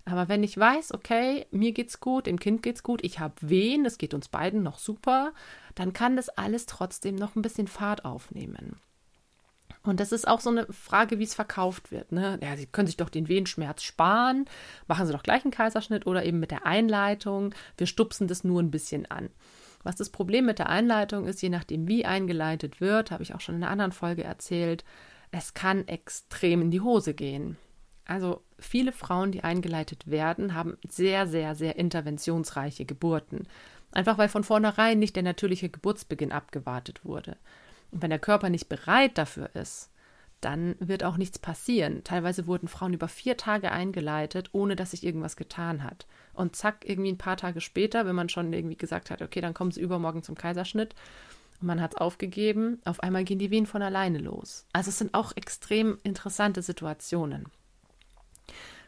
Aber 0.05 0.29
wenn 0.29 0.41
ich 0.43 0.57
weiß, 0.57 0.93
okay, 0.93 1.45
mir 1.51 1.73
geht's 1.73 1.99
gut, 1.99 2.27
dem 2.27 2.39
Kind 2.39 2.63
geht's 2.63 2.81
gut, 2.81 3.03
ich 3.03 3.19
habe 3.19 3.35
Wehen, 3.41 3.85
es 3.85 3.97
geht 3.97 4.13
uns 4.13 4.29
beiden 4.29 4.63
noch 4.63 4.79
super, 4.79 5.33
dann 5.75 5.91
kann 5.91 6.15
das 6.15 6.29
alles 6.29 6.65
trotzdem 6.65 7.15
noch 7.15 7.35
ein 7.35 7.41
bisschen 7.41 7.67
Fahrt 7.67 8.05
aufnehmen. 8.05 8.79
Und 9.83 9.99
das 9.99 10.11
ist 10.11 10.27
auch 10.27 10.41
so 10.41 10.49
eine 10.49 10.65
Frage, 10.71 11.19
wie 11.19 11.23
es 11.23 11.33
verkauft 11.33 11.91
wird. 11.91 12.11
Ne? 12.11 12.39
Ja, 12.41 12.57
Sie 12.57 12.65
können 12.65 12.87
sich 12.87 12.97
doch 12.97 13.09
den 13.09 13.27
Wehenschmerz 13.27 13.83
sparen, 13.83 14.45
machen 14.87 15.05
Sie 15.05 15.13
doch 15.13 15.23
gleich 15.23 15.43
einen 15.43 15.51
Kaiserschnitt 15.51 16.05
oder 16.05 16.25
eben 16.25 16.39
mit 16.39 16.51
der 16.51 16.65
Einleitung, 16.65 17.53
wir 17.77 17.87
stupsen 17.87 18.27
das 18.27 18.43
nur 18.43 18.61
ein 18.61 18.71
bisschen 18.71 19.09
an. 19.09 19.29
Was 19.83 19.95
das 19.95 20.09
Problem 20.09 20.45
mit 20.45 20.59
der 20.59 20.69
Einleitung 20.69 21.25
ist, 21.25 21.41
je 21.41 21.49
nachdem 21.49 21.87
wie 21.87 22.05
eingeleitet 22.05 22.81
wird, 22.81 23.11
habe 23.11 23.23
ich 23.23 23.33
auch 23.33 23.39
schon 23.39 23.55
in 23.55 23.63
einer 23.63 23.71
anderen 23.71 23.91
Folge 23.93 24.23
erzählt, 24.23 24.83
es 25.31 25.53
kann 25.53 25.87
extrem 25.87 26.61
in 26.63 26.71
die 26.71 26.81
Hose 26.81 27.13
gehen. 27.13 27.57
Also 28.05 28.41
viele 28.57 28.91
Frauen, 28.91 29.31
die 29.31 29.43
eingeleitet 29.43 30.09
werden, 30.09 30.53
haben 30.53 30.77
sehr, 30.87 31.27
sehr, 31.27 31.55
sehr 31.55 31.77
interventionsreiche 31.77 32.85
Geburten. 32.85 33.47
Einfach 33.91 34.17
weil 34.17 34.29
von 34.29 34.43
vornherein 34.43 34.99
nicht 34.99 35.15
der 35.15 35.23
natürliche 35.23 35.69
Geburtsbeginn 35.69 36.31
abgewartet 36.31 37.03
wurde. 37.03 37.37
Und 37.91 38.01
wenn 38.01 38.09
der 38.09 38.19
Körper 38.19 38.49
nicht 38.49 38.69
bereit 38.69 39.17
dafür 39.17 39.49
ist, 39.55 39.89
dann 40.41 40.75
wird 40.79 41.03
auch 41.03 41.17
nichts 41.17 41.39
passieren. 41.39 42.03
Teilweise 42.03 42.45
wurden 42.45 42.67
Frauen 42.67 42.93
über 42.93 43.07
vier 43.07 43.37
Tage 43.37 43.71
eingeleitet, 43.71 44.49
ohne 44.51 44.75
dass 44.75 44.91
sich 44.91 45.03
irgendwas 45.03 45.35
getan 45.35 45.83
hat. 45.83 46.05
Und 46.33 46.55
zack, 46.55 46.87
irgendwie 46.87 47.11
ein 47.11 47.17
paar 47.17 47.37
Tage 47.37 47.59
später, 47.59 48.05
wenn 48.05 48.15
man 48.15 48.29
schon 48.29 48.53
irgendwie 48.53 48.77
gesagt 48.77 49.09
hat, 49.09 49.21
okay, 49.21 49.41
dann 49.41 49.55
kommen 49.55 49.71
sie 49.71 49.81
übermorgen 49.81 50.21
zum 50.21 50.35
Kaiserschnitt, 50.35 50.93
man 51.59 51.81
hat 51.81 51.95
es 51.95 52.01
aufgegeben, 52.01 52.79
auf 52.85 52.99
einmal 52.99 53.23
gehen 53.23 53.39
die 53.39 53.49
Wehen 53.49 53.65
von 53.65 53.81
alleine 53.81 54.19
los. 54.19 54.67
Also 54.73 54.89
es 54.89 54.99
sind 54.99 55.15
auch 55.15 55.31
extrem 55.35 55.97
interessante 56.03 56.61
Situationen. 56.61 57.45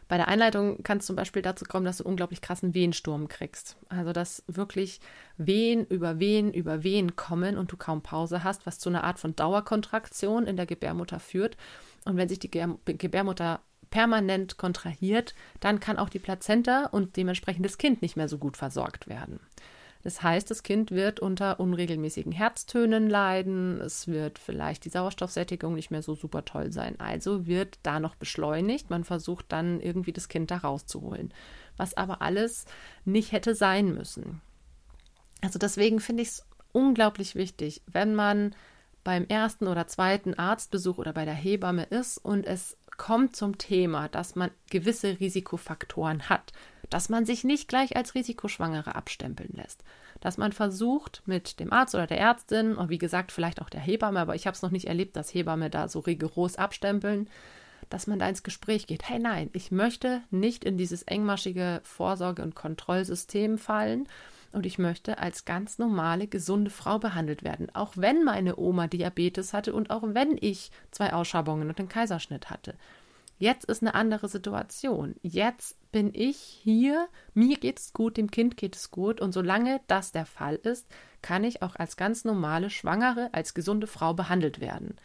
Bei 0.09 0.17
der 0.17 0.27
Einleitung 0.27 0.81
kann 0.81 0.97
es 0.97 1.05
zum 1.05 1.15
Beispiel 1.15 1.43
dazu 1.43 1.65
kommen, 1.65 1.85
dass 1.85 1.97
du 1.97 2.03
unglaublich 2.03 2.41
krassen 2.41 2.73
Wehensturm 2.73 3.27
kriegst. 3.27 3.77
Also 3.89 4.11
dass 4.11 4.43
wirklich 4.47 4.99
Wehen 5.37 5.85
über 5.85 6.19
Wehen 6.19 6.51
über 6.51 6.83
Wehen 6.83 7.15
kommen 7.15 7.57
und 7.57 7.71
du 7.71 7.77
kaum 7.77 8.01
Pause 8.01 8.43
hast, 8.43 8.65
was 8.65 8.79
zu 8.79 8.89
einer 8.89 9.03
Art 9.03 9.19
von 9.19 9.35
Dauerkontraktion 9.35 10.47
in 10.47 10.57
der 10.57 10.65
Gebärmutter 10.65 11.19
führt. 11.19 11.57
Und 12.05 12.17
wenn 12.17 12.27
sich 12.27 12.39
die 12.39 12.49
Gebärmutter 12.49 13.61
permanent 13.91 14.57
kontrahiert, 14.57 15.35
dann 15.59 15.79
kann 15.79 15.99
auch 15.99 16.09
die 16.09 16.19
Plazenta 16.19 16.87
und 16.87 17.15
dementsprechend 17.15 17.63
das 17.63 17.77
Kind 17.77 18.01
nicht 18.01 18.17
mehr 18.17 18.27
so 18.27 18.39
gut 18.39 18.57
versorgt 18.57 19.07
werden. 19.07 19.39
Das 20.01 20.23
heißt, 20.23 20.49
das 20.49 20.63
Kind 20.63 20.91
wird 20.91 21.19
unter 21.19 21.59
unregelmäßigen 21.59 22.31
Herztönen 22.31 23.09
leiden, 23.09 23.81
es 23.81 24.07
wird 24.07 24.39
vielleicht 24.39 24.85
die 24.85 24.89
Sauerstoffsättigung 24.89 25.75
nicht 25.75 25.91
mehr 25.91 26.01
so 26.01 26.15
super 26.15 26.45
toll 26.45 26.71
sein. 26.71 26.97
Also 26.99 27.47
wird 27.47 27.79
da 27.83 27.99
noch 27.99 28.15
beschleunigt, 28.15 28.89
man 28.89 29.03
versucht 29.03 29.45
dann 29.49 29.81
irgendwie 29.81 30.13
das 30.13 30.29
Kind 30.29 30.51
da 30.51 30.57
rauszuholen, 30.57 31.33
was 31.75 31.97
aber 31.97 32.21
alles 32.21 32.65
nicht 33.03 33.33
hätte 33.33 33.55
sein 33.55 33.93
müssen. 33.93 34.41
Also 35.41 35.59
deswegen 35.59 35.99
finde 35.99 36.23
ich 36.23 36.29
es 36.29 36.45
unglaublich 36.71 37.35
wichtig, 37.35 37.81
wenn 37.87 38.15
man 38.15 38.55
beim 39.03 39.25
ersten 39.25 39.67
oder 39.67 39.87
zweiten 39.87 40.33
Arztbesuch 40.33 40.97
oder 40.97 41.13
bei 41.13 41.25
der 41.25 41.33
Hebamme 41.33 41.83
ist 41.83 42.17
und 42.17 42.45
es 42.45 42.77
kommt 42.97 43.35
zum 43.35 43.57
Thema, 43.57 44.07
dass 44.09 44.35
man 44.35 44.51
gewisse 44.69 45.19
Risikofaktoren 45.19 46.29
hat, 46.29 46.51
dass 46.89 47.09
man 47.09 47.25
sich 47.25 47.43
nicht 47.43 47.67
gleich 47.67 47.95
als 47.95 48.15
Risikoschwangere 48.15 48.95
abstempeln 48.95 49.51
lässt, 49.53 49.83
dass 50.21 50.37
man 50.37 50.51
versucht 50.51 51.21
mit 51.25 51.59
dem 51.59 51.71
Arzt 51.71 51.95
oder 51.95 52.07
der 52.07 52.19
Ärztin 52.19 52.75
und 52.75 52.89
wie 52.89 52.97
gesagt 52.97 53.31
vielleicht 53.31 53.61
auch 53.61 53.69
der 53.69 53.81
Hebamme, 53.81 54.19
aber 54.19 54.35
ich 54.35 54.47
habe 54.47 54.55
es 54.55 54.61
noch 54.61 54.71
nicht 54.71 54.85
erlebt, 54.85 55.15
dass 55.15 55.33
Hebamme 55.33 55.69
da 55.69 55.87
so 55.87 55.99
rigoros 55.99 56.55
abstempeln, 56.55 57.29
dass 57.89 58.07
man 58.07 58.19
da 58.19 58.27
ins 58.27 58.43
Gespräch 58.43 58.87
geht. 58.87 59.09
Hey 59.09 59.19
nein, 59.19 59.49
ich 59.53 59.71
möchte 59.71 60.21
nicht 60.31 60.63
in 60.63 60.77
dieses 60.77 61.03
engmaschige 61.03 61.81
Vorsorge- 61.83 62.43
und 62.43 62.55
Kontrollsystem 62.55 63.57
fallen 63.57 64.07
und 64.51 64.65
ich 64.65 64.79
möchte 64.79 65.19
als 65.19 65.45
ganz 65.45 65.77
normale, 65.77 66.27
gesunde 66.27 66.71
Frau 66.71 66.97
behandelt 66.99 67.43
werden, 67.43 67.73
auch 67.73 67.93
wenn 67.95 68.23
meine 68.23 68.57
Oma 68.57 68.87
Diabetes 68.87 69.53
hatte 69.53 69.73
und 69.73 69.91
auch 69.91 70.03
wenn 70.03 70.37
ich 70.39 70.71
zwei 70.91 71.13
Ausschabungen 71.13 71.69
und 71.69 71.79
einen 71.79 71.89
Kaiserschnitt 71.89 72.49
hatte. 72.49 72.73
Jetzt 73.39 73.65
ist 73.65 73.81
eine 73.81 73.95
andere 73.95 74.27
Situation. 74.27 75.15
Jetzt 75.21 75.77
bin 75.93 76.11
ich 76.13 76.37
hier, 76.37 77.07
mir 77.33 77.57
geht 77.57 77.79
es 77.79 77.93
gut, 77.93 78.17
dem 78.17 78.29
Kind 78.29 78.57
geht 78.57 78.75
es 78.75 78.91
gut 78.91 79.21
und 79.21 79.31
solange 79.31 79.79
das 79.87 80.11
der 80.11 80.25
Fall 80.25 80.55
ist, 80.55 80.85
kann 81.21 81.45
ich 81.45 81.61
auch 81.61 81.77
als 81.77 81.95
ganz 81.95 82.25
normale 82.25 82.69
Schwangere, 82.69 83.29
als 83.31 83.53
gesunde 83.53 83.87
Frau 83.87 84.13
behandelt 84.13 84.59
werden. 84.59 84.95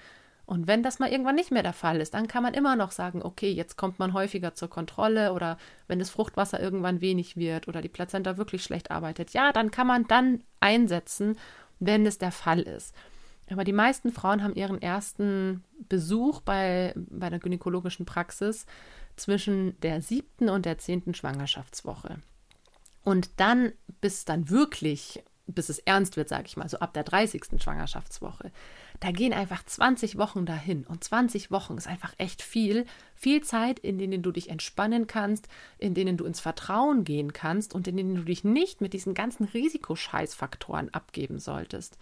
Und 0.47 0.67
wenn 0.67 0.83
das 0.83 0.99
mal 0.99 1.11
irgendwann 1.11 1.37
nicht 1.37 1.53
mehr 1.53 1.63
der 1.63 1.73
Fall 1.73 2.01
ist, 2.01 2.13
dann 2.13 2.27
kann 2.27 2.43
man 2.43 2.55
immer 2.55 2.75
noch 2.75 2.91
sagen, 2.91 3.23
okay, 3.23 3.53
jetzt 3.53 3.77
kommt 3.77 4.01
man 4.01 4.13
häufiger 4.13 4.53
zur 4.53 4.69
Kontrolle 4.69 5.33
oder 5.33 5.57
wenn 5.87 6.01
das 6.01 6.11
Fruchtwasser 6.11 6.61
irgendwann 6.61 7.01
wenig 7.01 7.37
wird 7.37 7.69
oder 7.69 7.81
die 7.81 7.89
Plazenta 7.89 8.37
wirklich 8.37 8.65
schlecht 8.65 8.91
arbeitet, 8.91 9.31
ja, 9.31 9.53
dann 9.53 9.71
kann 9.71 9.87
man 9.87 10.09
dann 10.09 10.43
einsetzen, 10.59 11.39
wenn 11.79 12.05
es 12.05 12.19
der 12.19 12.33
Fall 12.33 12.61
ist. 12.61 12.95
Aber 13.51 13.65
die 13.65 13.73
meisten 13.73 14.11
Frauen 14.13 14.43
haben 14.43 14.55
ihren 14.55 14.81
ersten 14.81 15.65
Besuch 15.89 16.41
bei, 16.41 16.95
bei 16.97 17.29
der 17.31 17.39
gynäkologischen 17.39 18.07
Praxis 18.07 18.67
zwischen 19.17 19.79
der 19.81 20.01
siebten 20.01 20.49
und 20.49 20.67
der 20.67 20.79
zehnten 20.79 21.15
Schwangerschaftswoche. 21.15 22.19
Und 23.05 23.31
dann, 23.37 23.73
bis 24.01 24.25
dann 24.25 24.49
wirklich, 24.49 25.23
bis 25.47 25.69
es 25.69 25.79
ernst 25.79 26.17
wird, 26.17 26.31
sage 26.31 26.45
ich 26.47 26.57
mal, 26.57 26.69
so 26.69 26.79
ab 26.79 26.95
der 26.95 27.05
30. 27.05 27.63
Schwangerschaftswoche, 27.63 28.51
da 29.01 29.11
gehen 29.11 29.35
einfach 29.35 29.63
20 29.63 30.17
Wochen 30.17 30.47
dahin. 30.47 30.85
Und 30.85 31.05
20 31.05 31.51
Wochen 31.51 31.77
ist 31.77 31.87
einfach 31.87 32.15
echt 32.17 32.41
viel. 32.41 32.87
Viel 33.15 33.43
Zeit, 33.43 33.79
in 33.79 33.99
denen 33.99 34.23
du 34.23 34.33
dich 34.33 34.49
entspannen 34.49 35.07
kannst, 35.07 35.49
in 35.79 35.93
denen 35.93 36.17
du 36.17 36.25
ins 36.25 36.41
Vertrauen 36.41 37.05
gehen 37.05 37.35
kannst 37.35 37.75
und 37.75 37.87
in 37.87 37.99
denen 37.99 38.15
du 38.15 38.23
dich 38.23 38.43
nicht 38.43 38.81
mit 38.81 38.95
diesen 38.95 39.13
ganzen 39.13 39.45
Risikoscheißfaktoren 39.45 40.95
abgeben 40.95 41.39
solltest. 41.39 41.99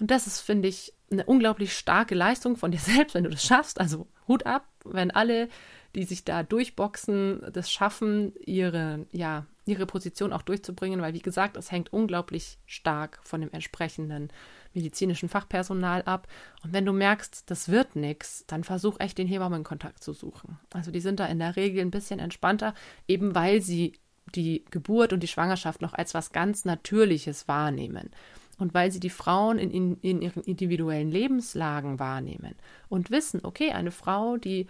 Und 0.00 0.10
das 0.10 0.26
ist, 0.26 0.40
finde 0.40 0.68
ich, 0.68 0.92
eine 1.10 1.24
unglaublich 1.24 1.72
starke 1.72 2.14
Leistung 2.14 2.56
von 2.56 2.70
dir 2.70 2.78
selbst, 2.80 3.14
wenn 3.14 3.24
du 3.24 3.30
das 3.30 3.44
schaffst. 3.44 3.80
Also 3.80 4.06
Hut 4.26 4.46
ab, 4.46 4.66
wenn 4.84 5.10
alle, 5.10 5.48
die 5.94 6.04
sich 6.04 6.24
da 6.24 6.42
durchboxen, 6.42 7.42
das 7.52 7.70
schaffen, 7.70 8.32
ihre, 8.44 9.06
ja, 9.12 9.46
ihre 9.66 9.86
Position 9.86 10.32
auch 10.32 10.42
durchzubringen, 10.42 11.02
weil 11.02 11.14
wie 11.14 11.20
gesagt, 11.20 11.56
es 11.56 11.70
hängt 11.70 11.92
unglaublich 11.92 12.58
stark 12.66 13.20
von 13.22 13.40
dem 13.40 13.52
entsprechenden 13.52 14.28
medizinischen 14.74 15.28
Fachpersonal 15.28 16.02
ab. 16.02 16.28
Und 16.62 16.72
wenn 16.72 16.86
du 16.86 16.92
merkst, 16.92 17.50
das 17.50 17.68
wird 17.68 17.96
nichts, 17.96 18.44
dann 18.46 18.64
versuch 18.64 18.96
echt 19.00 19.18
den 19.18 19.26
Hebammenkontakt 19.26 20.02
zu 20.02 20.12
suchen. 20.12 20.58
Also 20.72 20.90
die 20.90 21.00
sind 21.00 21.20
da 21.20 21.26
in 21.26 21.38
der 21.38 21.56
Regel 21.56 21.80
ein 21.80 21.90
bisschen 21.90 22.20
entspannter, 22.20 22.74
eben 23.06 23.34
weil 23.34 23.60
sie 23.60 23.98
die 24.34 24.64
Geburt 24.70 25.12
und 25.12 25.22
die 25.22 25.28
Schwangerschaft 25.28 25.80
noch 25.80 25.94
als 25.94 26.12
was 26.12 26.32
ganz 26.32 26.66
Natürliches 26.66 27.48
wahrnehmen 27.48 28.10
und 28.58 28.74
weil 28.74 28.90
sie 28.92 29.00
die 29.00 29.10
Frauen 29.10 29.58
in, 29.58 29.70
in, 29.70 29.96
in 30.00 30.22
ihren 30.22 30.42
individuellen 30.42 31.10
Lebenslagen 31.10 31.98
wahrnehmen 31.98 32.54
und 32.88 33.10
wissen, 33.10 33.40
okay, 33.44 33.70
eine 33.70 33.90
Frau, 33.90 34.36
die, 34.36 34.66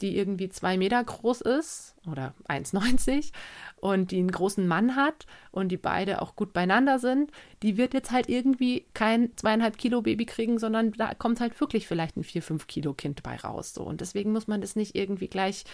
die 0.00 0.16
irgendwie 0.16 0.48
zwei 0.48 0.78
Meter 0.78 1.02
groß 1.02 1.42
ist 1.42 1.94
oder 2.06 2.34
1,90 2.48 3.32
und 3.76 4.10
die 4.10 4.18
einen 4.18 4.30
großen 4.30 4.66
Mann 4.66 4.96
hat 4.96 5.26
und 5.50 5.68
die 5.68 5.76
beide 5.76 6.22
auch 6.22 6.36
gut 6.36 6.52
beieinander 6.52 6.98
sind, 6.98 7.30
die 7.62 7.76
wird 7.76 7.94
jetzt 7.94 8.10
halt 8.10 8.28
irgendwie 8.28 8.86
kein 8.94 9.36
zweieinhalb 9.36 9.76
Kilo 9.76 10.02
Baby 10.02 10.26
kriegen, 10.26 10.58
sondern 10.58 10.92
da 10.92 11.14
kommt 11.14 11.40
halt 11.40 11.60
wirklich 11.60 11.86
vielleicht 11.86 12.16
ein 12.16 12.24
vier, 12.24 12.42
fünf 12.42 12.66
Kilo 12.66 12.94
Kind 12.94 13.22
bei 13.22 13.36
raus. 13.36 13.74
So. 13.74 13.82
Und 13.82 14.00
deswegen 14.00 14.32
muss 14.32 14.48
man 14.48 14.60
das 14.60 14.76
nicht 14.76 14.94
irgendwie 14.94 15.28
gleich, 15.28 15.64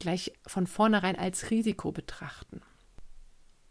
gleich 0.00 0.32
von 0.46 0.66
vornherein 0.66 1.16
als 1.16 1.50
Risiko 1.50 1.92
betrachten. 1.92 2.60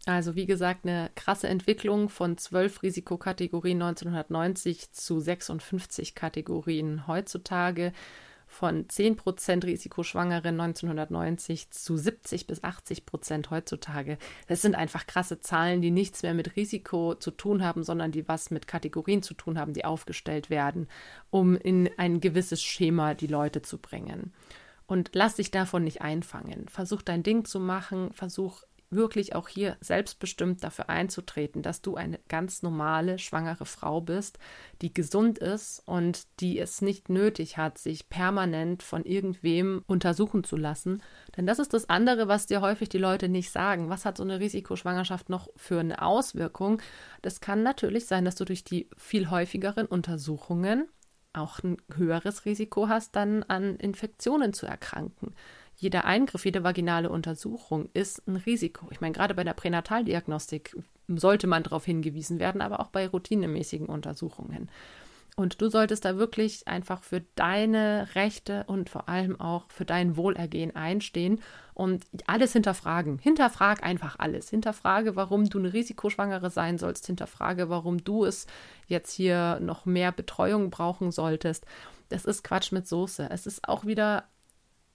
Also 0.06 0.36
wie 0.36 0.46
gesagt, 0.46 0.84
eine 0.86 1.10
krasse 1.16 1.48
Entwicklung 1.48 2.08
von 2.08 2.38
zwölf 2.38 2.82
Risikokategorien 2.82 3.82
1990 3.82 4.92
zu 4.92 5.18
56 5.18 6.14
Kategorien 6.14 7.08
heutzutage, 7.08 7.92
von 8.46 8.86
10% 8.86 9.64
Risikoschwangeren 9.64 10.60
1990 10.60 11.70
zu 11.70 11.96
70 11.96 12.46
bis 12.46 12.62
80 12.62 13.04
Prozent 13.04 13.50
heutzutage. 13.50 14.18
Das 14.46 14.62
sind 14.62 14.76
einfach 14.76 15.06
krasse 15.06 15.40
Zahlen, 15.40 15.82
die 15.82 15.90
nichts 15.90 16.22
mehr 16.22 16.34
mit 16.34 16.54
Risiko 16.54 17.16
zu 17.16 17.32
tun 17.32 17.64
haben, 17.64 17.82
sondern 17.82 18.12
die 18.12 18.28
was 18.28 18.50
mit 18.50 18.68
Kategorien 18.68 19.22
zu 19.22 19.34
tun 19.34 19.58
haben, 19.58 19.72
die 19.74 19.84
aufgestellt 19.84 20.48
werden, 20.48 20.88
um 21.30 21.56
in 21.56 21.90
ein 21.96 22.20
gewisses 22.20 22.62
Schema 22.62 23.14
die 23.14 23.26
Leute 23.26 23.62
zu 23.62 23.78
bringen. 23.78 24.32
Und 24.86 25.10
lass 25.14 25.34
dich 25.34 25.50
davon 25.50 25.82
nicht 25.82 26.00
einfangen. 26.00 26.68
Versuch 26.68 27.02
dein 27.02 27.24
Ding 27.24 27.44
zu 27.44 27.58
machen, 27.58 28.12
versuch 28.12 28.62
wirklich 28.90 29.34
auch 29.34 29.48
hier 29.48 29.76
selbstbestimmt 29.80 30.62
dafür 30.62 30.88
einzutreten, 30.88 31.62
dass 31.62 31.82
du 31.82 31.96
eine 31.96 32.18
ganz 32.28 32.62
normale 32.62 33.18
schwangere 33.18 33.66
Frau 33.66 34.00
bist, 34.00 34.38
die 34.82 34.92
gesund 34.92 35.38
ist 35.38 35.82
und 35.86 36.26
die 36.40 36.58
es 36.58 36.82
nicht 36.82 37.08
nötig 37.08 37.56
hat, 37.56 37.78
sich 37.78 38.08
permanent 38.08 38.82
von 38.82 39.04
irgendwem 39.04 39.82
untersuchen 39.86 40.44
zu 40.44 40.56
lassen. 40.56 41.02
Denn 41.36 41.46
das 41.46 41.58
ist 41.58 41.74
das 41.74 41.88
andere, 41.88 42.28
was 42.28 42.46
dir 42.46 42.60
häufig 42.60 42.88
die 42.88 42.98
Leute 42.98 43.28
nicht 43.28 43.50
sagen. 43.50 43.88
Was 43.88 44.04
hat 44.04 44.16
so 44.16 44.22
eine 44.22 44.40
Risikoschwangerschaft 44.40 45.28
noch 45.28 45.48
für 45.56 45.80
eine 45.80 46.02
Auswirkung? 46.02 46.80
Das 47.22 47.40
kann 47.40 47.62
natürlich 47.62 48.06
sein, 48.06 48.24
dass 48.24 48.36
du 48.36 48.44
durch 48.44 48.64
die 48.64 48.88
viel 48.96 49.30
häufigeren 49.30 49.86
Untersuchungen 49.86 50.88
auch 51.32 51.62
ein 51.62 51.76
höheres 51.94 52.46
Risiko 52.46 52.88
hast, 52.88 53.14
dann 53.14 53.42
an 53.42 53.76
Infektionen 53.76 54.54
zu 54.54 54.64
erkranken 54.64 55.34
jeder 55.76 56.06
Eingriff, 56.06 56.44
jede 56.44 56.64
vaginale 56.64 57.10
Untersuchung 57.10 57.90
ist 57.92 58.26
ein 58.26 58.36
Risiko. 58.36 58.88
Ich 58.90 59.00
meine, 59.00 59.12
gerade 59.12 59.34
bei 59.34 59.44
der 59.44 59.52
Pränataldiagnostik 59.52 60.74
sollte 61.06 61.46
man 61.46 61.62
darauf 61.62 61.84
hingewiesen 61.84 62.38
werden, 62.38 62.62
aber 62.62 62.80
auch 62.80 62.88
bei 62.88 63.06
routinemäßigen 63.06 63.86
Untersuchungen. 63.86 64.70
Und 65.38 65.60
du 65.60 65.68
solltest 65.68 66.06
da 66.06 66.16
wirklich 66.16 66.66
einfach 66.66 67.02
für 67.02 67.20
deine 67.34 68.08
Rechte 68.14 68.64
und 68.68 68.88
vor 68.88 69.10
allem 69.10 69.38
auch 69.38 69.66
für 69.68 69.84
dein 69.84 70.16
Wohlergehen 70.16 70.74
einstehen 70.74 71.42
und 71.74 72.06
alles 72.26 72.54
hinterfragen. 72.54 73.18
Hinterfrag 73.18 73.84
einfach 73.84 74.18
alles. 74.18 74.48
Hinterfrage, 74.48 75.14
warum 75.14 75.50
du 75.50 75.58
eine 75.58 75.74
Risikoschwangere 75.74 76.48
sein 76.48 76.78
sollst. 76.78 77.04
Hinterfrage, 77.04 77.68
warum 77.68 78.02
du 78.02 78.24
es 78.24 78.46
jetzt 78.86 79.12
hier 79.12 79.60
noch 79.60 79.84
mehr 79.84 80.10
Betreuung 80.10 80.70
brauchen 80.70 81.12
solltest. 81.12 81.66
Das 82.08 82.24
ist 82.24 82.42
Quatsch 82.42 82.72
mit 82.72 82.88
Soße. 82.88 83.28
Es 83.30 83.46
ist 83.46 83.68
auch 83.68 83.84
wieder 83.84 84.24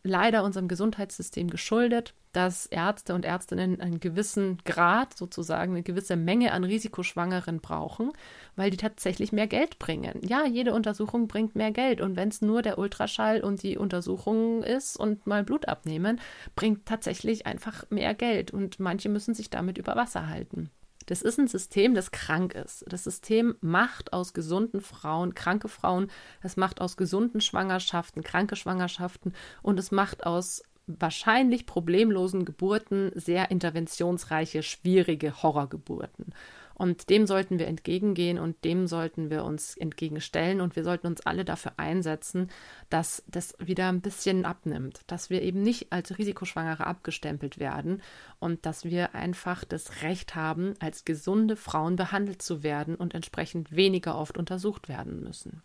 leider 0.04 0.44
unserem 0.44 0.68
Gesundheitssystem 0.68 1.50
geschuldet, 1.50 2.14
dass 2.34 2.66
Ärzte 2.66 3.14
und 3.14 3.26
Ärztinnen 3.26 3.82
einen 3.82 4.00
gewissen 4.00 4.58
Grad, 4.64 5.18
sozusagen 5.18 5.74
eine 5.74 5.84
gewisse 5.84 6.16
Menge 6.16 6.54
an 6.54 6.64
Risikoschwangeren 6.64 7.60
brauchen, 7.60 8.12
weil 8.56 8.70
die 8.70 8.78
tatsächlich 8.78 9.32
mehr 9.32 9.48
Geld 9.48 9.80
bringen. 9.80 10.22
Ja, 10.24 10.46
jede 10.46 10.74
Untersuchung 10.74 11.28
bringt 11.28 11.56
mehr 11.56 11.72
Geld 11.72 12.00
und 12.02 12.16
wenn 12.16 12.30
es 12.30 12.42
nur 12.42 12.62
der 12.62 12.78
Ultraschall 12.78 13.42
und 13.42 13.64
die 13.64 13.78
Untersuchung 13.78 14.64
ist 14.64 14.98
und 14.98 15.28
mal 15.28 15.44
Blut 15.44 15.68
abnehmen, 15.68 16.22
bringt 16.56 16.86
tatsächlich 16.86 17.46
einfach 17.46 17.90
mehr 17.90 18.14
Geld 18.14 18.52
und 18.52 18.80
manche 18.80 19.10
müssen 19.10 19.34
sich 19.34 19.50
damit 19.50 19.78
über 19.78 19.96
Wasser 19.96 20.28
halten. 20.28 20.70
Das 21.12 21.22
ist 21.22 21.38
ein 21.38 21.50
System, 21.50 21.94
das 21.94 22.12
krank 22.12 22.54
ist. 22.54 22.86
Das 22.88 23.04
System 23.04 23.58
macht 23.60 24.14
aus 24.14 24.34
gesunden 24.34 24.80
Frauen 24.80 25.36
kranke 25.36 25.68
Frauen, 25.68 26.10
es 26.42 26.56
macht 26.56 26.80
aus 26.80 26.96
gesunden 26.96 27.42
Schwangerschaften 27.42 28.24
kranke 28.24 28.56
Schwangerschaften 28.56 29.34
und 29.62 29.78
es 29.78 29.92
macht 29.92 30.26
aus 30.26 30.64
wahrscheinlich 30.88 31.66
problemlosen 31.66 32.46
Geburten 32.46 33.12
sehr 33.14 33.52
interventionsreiche, 33.52 34.64
schwierige 34.64 35.44
Horrorgeburten. 35.44 36.34
Und 36.82 37.12
dem 37.12 37.28
sollten 37.28 37.60
wir 37.60 37.68
entgegengehen 37.68 38.40
und 38.40 38.66
dem 38.66 38.88
sollten 38.88 39.30
wir 39.30 39.44
uns 39.44 39.78
entgegenstellen 39.78 40.62
und 40.62 40.76
wir 40.76 40.84
sollten 40.84 41.06
uns 41.06 41.22
alle 41.22 41.46
dafür 41.46 41.74
einsetzen, 41.78 42.50
dass 42.90 43.22
das 43.28 43.54
wieder 43.60 43.88
ein 43.88 44.02
bisschen 44.02 44.46
abnimmt, 44.46 45.02
dass 45.06 45.30
wir 45.30 45.44
eben 45.44 45.62
nicht 45.62 45.94
als 45.94 46.18
Risikoschwangere 46.18 46.88
abgestempelt 46.88 47.60
werden 47.60 48.02
und 48.40 48.66
dass 48.66 48.84
wir 48.84 49.14
einfach 49.14 49.64
das 49.64 50.02
Recht 50.02 50.34
haben, 50.34 50.74
als 50.80 51.06
gesunde 51.06 51.56
Frauen 51.56 51.98
behandelt 51.98 52.42
zu 52.42 52.64
werden 52.64 52.96
und 52.96 53.14
entsprechend 53.14 53.76
weniger 53.76 54.18
oft 54.18 54.36
untersucht 54.36 54.90
werden 54.90 55.22
müssen. 55.22 55.62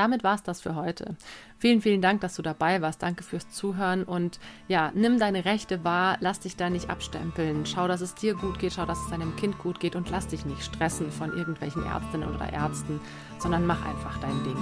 Damit 0.00 0.24
war 0.24 0.34
es 0.34 0.42
das 0.42 0.62
für 0.62 0.76
heute. 0.76 1.14
Vielen, 1.58 1.82
vielen 1.82 2.00
Dank, 2.00 2.22
dass 2.22 2.34
du 2.34 2.40
dabei 2.40 2.80
warst. 2.80 3.02
Danke 3.02 3.22
fürs 3.22 3.50
Zuhören 3.50 4.02
und 4.02 4.40
ja, 4.66 4.92
nimm 4.94 5.18
deine 5.18 5.44
Rechte 5.44 5.84
wahr, 5.84 6.16
lass 6.20 6.40
dich 6.40 6.56
da 6.56 6.70
nicht 6.70 6.88
abstempeln. 6.88 7.66
Schau, 7.66 7.86
dass 7.86 8.00
es 8.00 8.14
dir 8.14 8.32
gut 8.32 8.58
geht, 8.58 8.72
schau, 8.72 8.86
dass 8.86 8.98
es 8.98 9.10
deinem 9.10 9.36
Kind 9.36 9.58
gut 9.58 9.78
geht 9.78 9.96
und 9.96 10.08
lass 10.08 10.26
dich 10.26 10.46
nicht 10.46 10.62
stressen 10.62 11.12
von 11.12 11.36
irgendwelchen 11.36 11.84
Ärztinnen 11.84 12.34
oder 12.34 12.50
Ärzten, 12.50 12.98
sondern 13.40 13.66
mach 13.66 13.84
einfach 13.84 14.18
dein 14.22 14.42
Ding. 14.42 14.56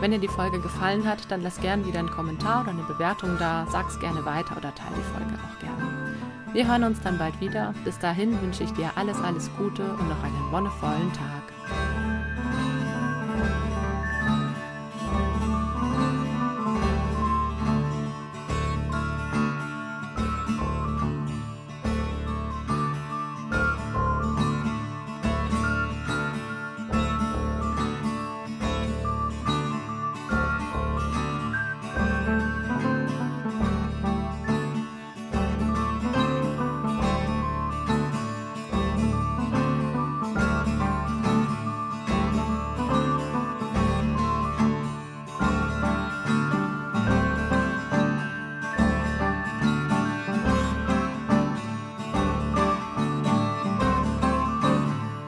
Wenn 0.00 0.10
dir 0.10 0.18
die 0.18 0.26
Folge 0.26 0.60
gefallen 0.60 1.08
hat, 1.08 1.30
dann 1.30 1.42
lass 1.42 1.60
gerne 1.60 1.86
wieder 1.86 2.00
einen 2.00 2.10
Kommentar 2.10 2.62
oder 2.62 2.72
eine 2.72 2.82
Bewertung 2.82 3.38
da, 3.38 3.68
sag's 3.70 4.00
gerne 4.00 4.24
weiter 4.24 4.56
oder 4.56 4.74
teile 4.74 4.96
die 4.96 5.02
Folge 5.02 5.34
auch 5.34 5.58
gerne. 5.60 6.16
Wir 6.52 6.66
hören 6.66 6.82
uns 6.82 7.00
dann 7.00 7.16
bald 7.16 7.40
wieder. 7.40 7.74
Bis 7.84 7.96
dahin 8.00 8.42
wünsche 8.42 8.64
ich 8.64 8.72
dir 8.72 8.90
alles, 8.96 9.18
alles 9.20 9.48
Gute 9.56 9.84
und 9.84 10.08
noch 10.08 10.24
einen 10.24 10.50
wonnevollen 10.50 11.12
Tag. 11.12 11.43